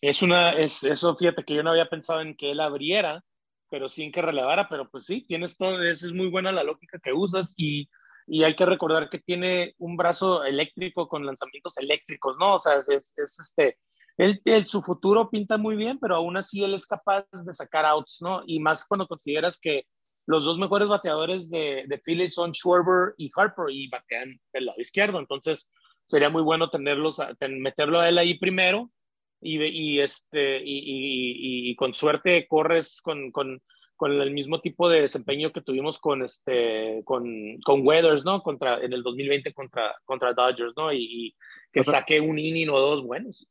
Es 0.00 0.22
una, 0.22 0.52
es, 0.52 0.84
eso 0.84 1.16
fíjate 1.16 1.44
que 1.44 1.54
yo 1.54 1.62
no 1.62 1.70
había 1.70 1.88
pensado 1.88 2.20
en 2.20 2.36
que 2.36 2.52
él 2.52 2.60
abriera, 2.60 3.22
pero 3.68 3.88
sin 3.88 4.12
que 4.12 4.22
relevara, 4.22 4.68
pero 4.68 4.88
pues 4.90 5.04
sí, 5.04 5.26
tienes 5.26 5.56
todo, 5.56 5.82
es, 5.82 6.02
es 6.02 6.12
muy 6.12 6.30
buena 6.30 6.52
la 6.52 6.62
lógica 6.62 6.98
que 7.02 7.12
usas 7.12 7.52
y, 7.56 7.88
y, 8.26 8.44
hay 8.44 8.54
que 8.54 8.64
recordar 8.64 9.10
que 9.10 9.18
tiene 9.18 9.74
un 9.78 9.96
brazo 9.96 10.44
eléctrico 10.44 11.08
con 11.08 11.26
lanzamientos 11.26 11.76
eléctricos, 11.78 12.36
¿no? 12.38 12.54
O 12.54 12.58
sea, 12.58 12.76
es, 12.76 12.88
es, 12.88 13.14
es 13.18 13.40
este, 13.40 13.78
él, 14.16 14.40
él, 14.44 14.66
su 14.66 14.82
futuro 14.82 15.30
pinta 15.30 15.58
muy 15.58 15.76
bien, 15.76 15.98
pero 15.98 16.16
aún 16.16 16.36
así 16.36 16.62
él 16.62 16.74
es 16.74 16.86
capaz 16.86 17.26
de 17.32 17.52
sacar 17.52 17.84
outs, 17.84 18.18
¿no? 18.22 18.42
Y 18.46 18.60
más 18.60 18.86
cuando 18.86 19.08
consideras 19.08 19.58
que 19.60 19.84
los 20.26 20.44
dos 20.44 20.58
mejores 20.58 20.88
bateadores 20.88 21.50
de, 21.50 21.84
de 21.88 21.98
Phillies 21.98 22.34
son 22.34 22.52
Schwarber 22.52 23.14
y 23.16 23.30
Harper 23.34 23.70
y 23.70 23.88
batean 23.88 24.38
del 24.52 24.66
lado 24.66 24.80
izquierdo, 24.80 25.18
entonces 25.18 25.70
sería 26.06 26.30
muy 26.30 26.42
bueno 26.42 26.70
tenerlos, 26.70 27.18
meterlo 27.40 28.00
a 28.00 28.08
él 28.08 28.18
ahí 28.18 28.38
primero 28.38 28.90
y, 29.40 29.62
y, 29.62 30.00
este, 30.00 30.58
y, 30.58 30.78
y, 30.78 31.70
y, 31.70 31.76
con 31.76 31.94
suerte 31.94 32.46
corres 32.48 33.00
con, 33.00 33.30
con, 33.30 33.62
con, 33.96 34.12
el 34.12 34.32
mismo 34.32 34.60
tipo 34.60 34.88
de 34.88 35.02
desempeño 35.02 35.52
que 35.52 35.60
tuvimos 35.60 35.98
con, 35.98 36.22
este, 36.22 37.02
con, 37.04 37.24
con 37.64 37.86
Weathers, 37.86 38.24
¿no? 38.24 38.42
Contra, 38.42 38.80
en 38.80 38.92
el 38.92 39.02
2020 39.02 39.52
contra, 39.52 39.94
contra 40.04 40.32
Dodgers, 40.32 40.74
¿no? 40.76 40.92
Y, 40.92 41.34
que 41.72 41.80
otra, 41.80 42.00
saque 42.00 42.20
un 42.20 42.38
inning 42.38 42.70
o 42.70 42.78
dos 42.78 43.04
buenos. 43.04 43.46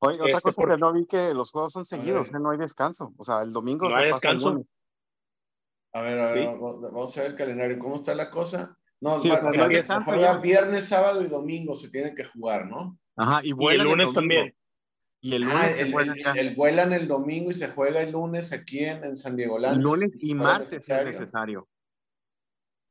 Oye, 0.00 0.16
otra 0.16 0.28
este, 0.28 0.42
cosa 0.42 0.62
por... 0.62 0.70
que 0.70 0.78
no 0.78 0.92
vi 0.92 1.06
que 1.06 1.34
los 1.34 1.50
juegos 1.50 1.72
son 1.72 1.84
seguidos, 1.84 2.28
¿eh? 2.28 2.38
no 2.40 2.50
hay 2.50 2.58
descanso. 2.58 3.12
O 3.16 3.24
sea, 3.24 3.42
el 3.42 3.52
domingo 3.52 3.88
no 3.88 3.96
hay 3.96 4.06
descanso. 4.06 4.64
A 5.92 6.02
ver, 6.02 6.20
a 6.20 6.32
ver, 6.32 6.48
¿Sí? 6.48 6.56
vamos 6.58 7.16
a 7.16 7.22
ver 7.22 7.30
el 7.30 7.36
calendario. 7.36 7.78
¿Cómo 7.78 7.96
está 7.96 8.14
la 8.14 8.30
cosa? 8.30 8.76
No, 9.00 9.18
sí, 9.18 9.28
va, 9.28 9.40
va, 9.40 9.82
se 9.82 9.94
juega 10.00 10.38
viernes, 10.38 10.88
sábado 10.88 11.22
y 11.22 11.28
domingo 11.28 11.74
se 11.74 11.88
tienen 11.88 12.14
que 12.14 12.24
jugar, 12.24 12.66
¿no? 12.66 12.98
Ajá, 13.16 13.40
y, 13.42 13.52
y 13.56 13.66
el 13.74 13.82
lunes 13.82 14.12
también. 14.12 14.54
Y 15.20 15.34
el 15.34 15.42
lunes 15.42 15.58
ah, 15.60 15.70
se 15.70 15.82
el, 15.82 15.92
juega 15.92 16.12
el, 16.12 16.38
el, 16.38 16.54
vuelan 16.54 16.92
el 16.92 17.08
domingo 17.08 17.50
y 17.50 17.54
se 17.54 17.68
juega 17.68 18.02
el 18.02 18.12
lunes 18.12 18.52
aquí 18.52 18.84
en, 18.84 19.02
en 19.02 19.16
San 19.16 19.36
Diego 19.36 19.58
Land. 19.58 19.82
Lunes 19.82 20.10
y 20.20 20.34
martes 20.34 20.72
necesario. 20.72 21.10
es 21.10 21.18
necesario. 21.18 21.68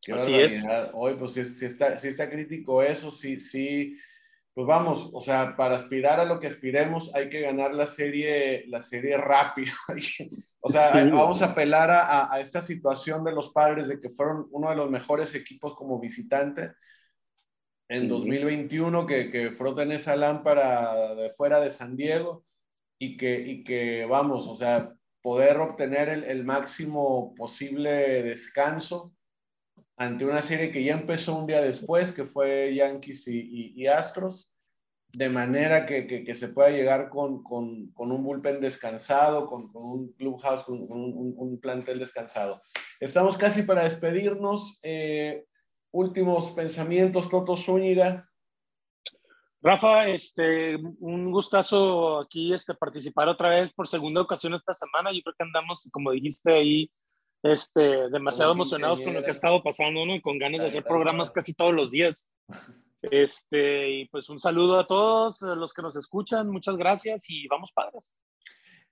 Qué 0.02 0.14
Así 0.14 0.32
barbaridad. 0.32 0.92
Hoy, 0.94 1.16
pues 1.18 1.34
si, 1.34 1.46
si, 1.46 1.66
está, 1.66 1.98
si 1.98 2.10
está 2.10 2.30
crítico 2.30 2.84
eso, 2.84 3.12
sí, 3.12 3.40
sí. 3.40 3.98
Pues 4.54 4.68
vamos, 4.68 5.10
o 5.14 5.22
sea, 5.22 5.56
para 5.56 5.76
aspirar 5.76 6.20
a 6.20 6.26
lo 6.26 6.40
que 6.40 6.48
aspiremos 6.48 7.14
hay 7.16 7.30
que 7.30 7.42
ganar 7.42 7.74
la 7.74 7.86
serie, 7.86 8.66
la 8.68 8.82
serie 8.82 9.16
rápido. 9.18 9.72
o 10.60 10.70
sea, 10.70 10.94
sí. 10.94 11.10
vamos 11.12 11.42
a 11.42 11.52
apelar 11.52 11.92
a, 11.92 12.34
a, 12.34 12.42
esta 12.42 12.62
situación 12.62 13.24
de 13.24 13.32
los 13.32 13.54
padres 13.54 13.88
de 13.88 14.00
que 14.00 14.10
fueron 14.10 14.48
uno 14.52 14.70
de 14.70 14.76
los 14.76 14.90
mejores 14.90 15.34
equipos 15.36 15.76
como 15.76 16.00
visitante 16.00 16.72
en 17.90 18.08
2021 18.08 19.06
que, 19.06 19.30
que 19.32 19.52
froten 19.52 19.92
esa 19.92 20.16
lámpara 20.16 21.16
de 21.16 21.30
fuera 21.30 21.60
de 21.60 21.70
San 21.70 21.96
Diego 21.96 22.44
y 23.00 23.18
que, 23.18 23.40
y 23.40 23.64
que 23.64 24.06
vamos, 24.06 24.48
o 24.48 24.56
sea, 24.56 24.94
poder 25.22 25.58
obtener 25.58 26.10
el, 26.10 26.24
el, 26.24 26.44
máximo 26.44 27.34
posible 27.36 28.24
descanso 28.24 29.14
ante 29.98 30.26
una 30.26 30.42
serie 30.42 30.72
que 30.72 30.84
ya 30.84 30.94
empezó 30.94 31.36
un 31.36 31.48
día 31.48 31.62
después, 31.62 32.12
que 32.12 32.26
fue 32.26 32.74
Yankees 32.76 33.28
y, 33.28 33.40
y, 33.40 33.74
y 33.76 33.88
Astros, 33.88 34.52
de 35.12 35.30
manera 35.30 35.86
que, 35.86 36.06
que, 36.06 36.24
que, 36.24 36.36
se 36.36 36.50
pueda 36.50 36.70
llegar 36.70 37.10
con, 37.10 37.42
con, 37.42 37.92
con 37.94 38.12
un 38.12 38.24
bullpen 38.24 38.62
descansado, 38.62 39.48
con, 39.48 39.72
con 39.72 39.84
un 39.84 40.14
clubhouse, 40.14 40.64
con 40.64 40.80
un, 40.80 41.34
un, 41.36 41.60
plantel 41.60 41.98
descansado. 41.98 42.62
Estamos 43.00 43.38
casi 43.38 43.64
para 43.64 43.84
despedirnos. 43.84 44.80
Eh, 44.84 45.46
últimos 45.92 46.52
pensamientos, 46.52 47.30
Toto 47.30 47.56
Zúñiga. 47.56 48.30
Rafa, 49.62 50.08
este, 50.08 50.78
un 51.00 51.32
gustazo 51.32 52.20
aquí 52.20 52.54
este, 52.54 52.74
participar 52.76 53.28
otra 53.28 53.50
vez 53.50 53.74
por 53.74 53.88
segunda 53.88 54.22
ocasión 54.22 54.54
esta 54.54 54.74
semana. 54.74 55.12
Yo 55.12 55.22
creo 55.24 55.36
que 55.38 55.44
andamos, 55.44 55.90
como 55.92 56.12
dijiste 56.12 56.54
ahí, 56.54 56.92
este, 57.44 58.10
demasiado 58.10 58.52
emocionados 58.54 59.02
con 59.02 59.14
lo 59.14 59.22
que 59.22 59.28
ha 59.28 59.32
estado 59.32 59.62
pasando, 59.64 60.06
¿no? 60.06 60.22
Con 60.22 60.38
ganas 60.38 60.62
de 60.62 60.68
hacer 60.68 60.84
programas 60.84 61.32
casi 61.32 61.54
todos 61.54 61.74
los 61.74 61.92
días. 61.92 62.32
Este, 63.02 63.90
y 63.90 64.06
pues 64.10 64.30
un 64.30 64.40
saludo 64.40 64.80
a 64.80 64.88
todos 64.88 65.42
los 65.42 65.74
que 65.74 65.82
nos 65.82 65.96
escuchan, 65.96 66.50
muchas 66.50 66.78
gracias 66.78 67.30
y 67.30 67.48
vamos 67.48 67.72
padres. 67.74 68.12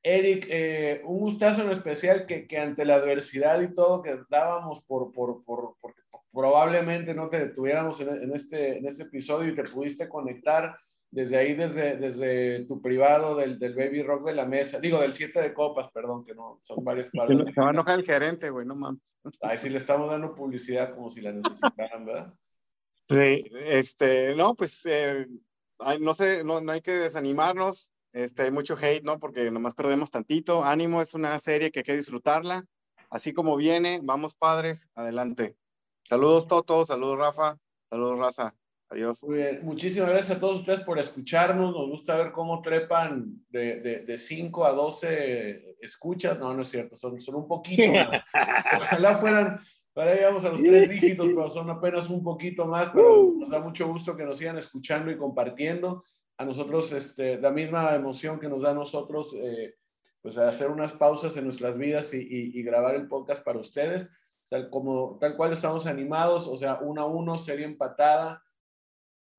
Eric, 0.04 0.46
eh, 0.50 1.02
un 1.06 1.18
gustazo 1.18 1.64
en 1.64 1.72
especial 1.72 2.28
que, 2.28 2.48
que, 2.48 2.60
ante 2.60 2.86
la 2.86 2.96
adversidad 2.96 3.60
y 3.62 3.74
todo 3.74 4.04
que 4.04 4.20
dábamos 4.30 4.84
por, 4.84 5.12
por, 5.12 5.44
por, 5.44 5.76
por 5.82 5.96
probablemente 6.36 7.16
no 7.16 7.30
te 7.30 7.40
detuviéramos 7.40 8.00
en, 8.02 8.10
en, 8.10 8.36
este, 8.36 8.78
en 8.78 8.86
este 8.86 9.04
episodio 9.04 9.52
y 9.52 9.56
te 9.56 9.64
pudiste 9.64 10.10
conectar 10.10 10.78
desde 11.10 11.38
ahí, 11.38 11.56
desde, 11.56 11.96
desde 11.96 12.66
tu 12.66 12.82
privado 12.82 13.38
del, 13.38 13.58
del 13.58 13.74
Baby 13.74 14.04
Rock 14.04 14.28
de 14.28 14.36
la 14.36 14.46
mesa, 14.46 14.80
digo, 14.80 15.00
del 15.00 15.14
siete 15.14 15.42
de 15.42 15.54
copas, 15.54 15.90
perdón, 15.94 16.26
que 16.26 16.36
no, 16.36 16.60
son 16.62 16.84
varias 16.84 17.10
cuadras. 17.10 17.46
Se 17.54 17.62
va 17.62 17.68
a 17.68 17.72
enojar 17.72 18.00
el 18.00 18.06
gerente, 18.06 18.50
güey, 18.50 18.68
no 18.68 18.76
mames. 18.76 19.18
Ay, 19.42 19.58
sí, 19.58 19.70
le 19.70 19.78
estamos 19.78 20.12
dando 20.12 20.36
publicidad 20.36 20.94
como 20.94 21.10
si 21.10 21.22
la 21.22 21.32
necesitaran, 21.32 22.06
¿verdad? 22.06 22.34
Sí, 23.08 23.46
este, 23.54 24.36
no, 24.36 24.56
pues, 24.56 24.86
eh, 24.88 25.26
no 26.02 26.14
sé, 26.16 26.44
no, 26.44 26.60
no 26.60 26.72
hay 26.74 26.82
que 26.82 26.92
desanimarnos, 26.92 27.94
este, 28.12 28.44
hay 28.44 28.52
mucho 28.52 28.76
hate, 28.76 29.04
¿no? 29.04 29.18
Porque 29.20 29.50
nomás 29.52 29.74
perdemos 29.74 30.12
tantito. 30.12 30.66
Ánimo, 30.66 31.02
es 31.02 31.14
una 31.14 31.38
serie 31.40 31.72
que 31.72 31.80
hay 31.80 31.84
que 31.84 31.98
disfrutarla. 31.98 32.66
Así 33.10 33.34
como 33.34 33.56
viene, 33.56 34.02
vamos 34.04 34.36
padres, 34.36 34.90
adelante. 34.96 35.56
Saludos 36.08 36.48
Toto, 36.48 36.86
saludos 36.86 37.18
Rafa, 37.18 37.58
saludos 37.90 38.20
Raza. 38.20 38.56
Adiós. 38.90 39.24
Muy 39.24 39.38
bien. 39.38 39.60
Muchísimas 39.64 40.10
gracias 40.10 40.38
a 40.38 40.40
todos 40.40 40.58
ustedes 40.58 40.82
por 40.82 41.00
escucharnos. 41.00 41.74
Nos 41.74 41.90
gusta 41.90 42.16
ver 42.16 42.32
cómo 42.32 42.62
trepan 42.62 43.44
de, 43.50 44.04
de, 44.06 44.18
5 44.18 44.66
a 44.66 44.74
12 44.74 45.78
escuchas. 45.82 46.38
No, 46.38 46.54
no 46.54 46.62
es 46.62 46.70
cierto, 46.70 46.96
son, 46.96 47.20
son 47.20 47.36
un 47.36 47.48
poquito 47.48 47.84
más. 47.92 48.24
Ojalá 48.78 49.16
fueran, 49.16 49.60
para 49.94 50.12
ahí 50.12 50.20
vamos 50.22 50.46
a 50.46 50.50
los 50.50 50.62
tres 50.62 50.90
dígitos, 50.90 51.26
pero 51.26 51.50
son 51.50 51.72
apenas 51.72 52.08
un 52.12 52.24
poquito 52.24 52.68
más. 52.68 52.92
Pero 52.94 53.34
nos 53.40 53.50
da 53.50 53.60
mucho 53.60 53.88
gusto 53.88 54.16
que 54.16 54.26
nos 54.26 54.38
sigan 54.38 54.60
escuchando 54.60 55.10
y 55.10 55.18
compartiendo 55.18 56.04
a 56.38 56.46
nosotros 56.46 56.92
este, 56.92 57.40
la 57.40 57.50
misma 57.50 57.96
emoción 57.96 58.40
que 58.40 58.50
nos 58.50 58.62
da 58.62 58.72
a 58.72 58.76
nosotros, 58.76 59.36
eh, 59.40 59.76
pues 60.22 60.38
hacer 60.38 60.70
unas 60.70 60.92
pausas 60.92 61.36
en 61.38 61.46
nuestras 61.46 61.78
vidas 61.78 62.14
y, 62.14 62.20
y, 62.20 62.62
grabar 62.62 62.94
el 62.94 63.08
podcast 63.08 63.44
para 63.44 63.60
ustedes, 63.60 64.10
tal, 64.56 64.70
como, 64.70 65.18
tal 65.20 65.36
cual 65.36 65.52
estamos 65.52 65.86
animados, 65.86 66.48
o 66.48 66.56
sea, 66.56 66.80
uno 66.82 67.02
a 67.02 67.06
uno, 67.06 67.38
serie 67.38 67.66
empatada. 67.66 68.42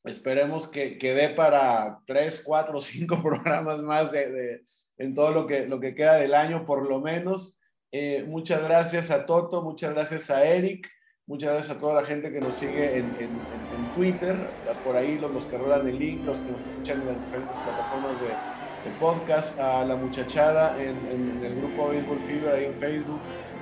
Esperemos 0.04 0.68
que, 0.68 0.98
que 0.98 1.14
dé 1.14 1.30
para 1.30 2.00
tres, 2.06 2.42
cuatro, 2.44 2.80
cinco 2.82 3.22
programas 3.22 3.80
más 3.82 4.12
de, 4.12 4.30
de, 4.30 4.64
en 4.98 5.14
todo 5.14 5.30
lo 5.30 5.46
que, 5.46 5.66
lo 5.66 5.80
que 5.80 5.94
queda 5.94 6.14
del 6.16 6.34
año, 6.34 6.66
por 6.66 6.88
lo 6.88 7.00
menos. 7.00 7.58
Eh, 7.92 8.24
muchas 8.26 8.62
gracias 8.62 9.10
a 9.10 9.24
Toto, 9.24 9.62
muchas 9.62 9.94
gracias 9.94 10.30
a 10.30 10.44
Eric. 10.44 10.88
Muchas 11.28 11.54
gracias 11.54 11.76
a 11.76 11.80
toda 11.80 12.00
la 12.00 12.06
gente 12.06 12.30
que 12.32 12.40
nos 12.40 12.54
sigue 12.54 12.98
en, 12.98 13.06
en, 13.16 13.30
en 13.30 13.94
Twitter, 13.96 14.36
por 14.84 14.94
ahí 14.94 15.18
los, 15.18 15.32
los, 15.32 15.44
que 15.46 15.58
rolan 15.58 15.88
el 15.88 15.98
link, 15.98 16.24
los 16.24 16.38
que 16.38 16.52
nos 16.52 16.60
escuchan 16.60 17.00
en 17.00 17.06
las 17.08 17.24
diferentes 17.24 17.56
plataformas 17.56 18.20
de, 18.20 18.28
de 18.28 18.96
podcast, 19.00 19.58
a 19.58 19.84
la 19.84 19.96
muchachada 19.96 20.80
en, 20.80 20.96
en, 21.10 21.44
el 21.44 21.56
grupo 21.56 21.88
Baseball 21.88 22.20
Fever 22.20 22.54
ahí 22.54 22.66
en 22.66 22.74
Facebook, 22.74 23.18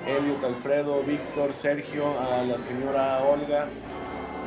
Elliot, 0.07 0.43
Alfredo, 0.43 1.01
Víctor, 1.03 1.53
Sergio, 1.53 2.19
a 2.19 2.43
la 2.43 2.57
señora 2.57 3.23
Olga, 3.23 3.67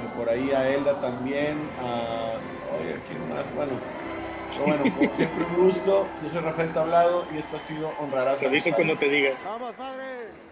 y 0.05 0.17
por 0.19 0.29
ahí 0.29 0.53
a 0.53 0.69
Elda 0.69 1.01
también, 1.01 1.59
a... 1.81 2.35
Oye, 2.79 2.97
¿quién 3.09 3.29
más? 3.29 3.45
Bueno, 3.55 3.73
bueno, 4.65 4.83
como 4.95 5.15
siempre 5.15 5.45
un 5.45 5.65
gusto. 5.65 6.07
Yo 6.23 6.31
soy 6.31 6.41
Rafael 6.41 6.73
Tablado 6.73 7.25
y 7.35 7.39
esto 7.39 7.57
ha 7.57 7.61
sido 7.61 7.93
Honrarás. 7.99 8.39
Te 8.39 8.49
dice 8.49 8.73
cuando 8.73 8.97
te 8.97 9.09
diga. 9.09 9.31
¡Vamos, 9.45 9.75
padre! 9.75 10.48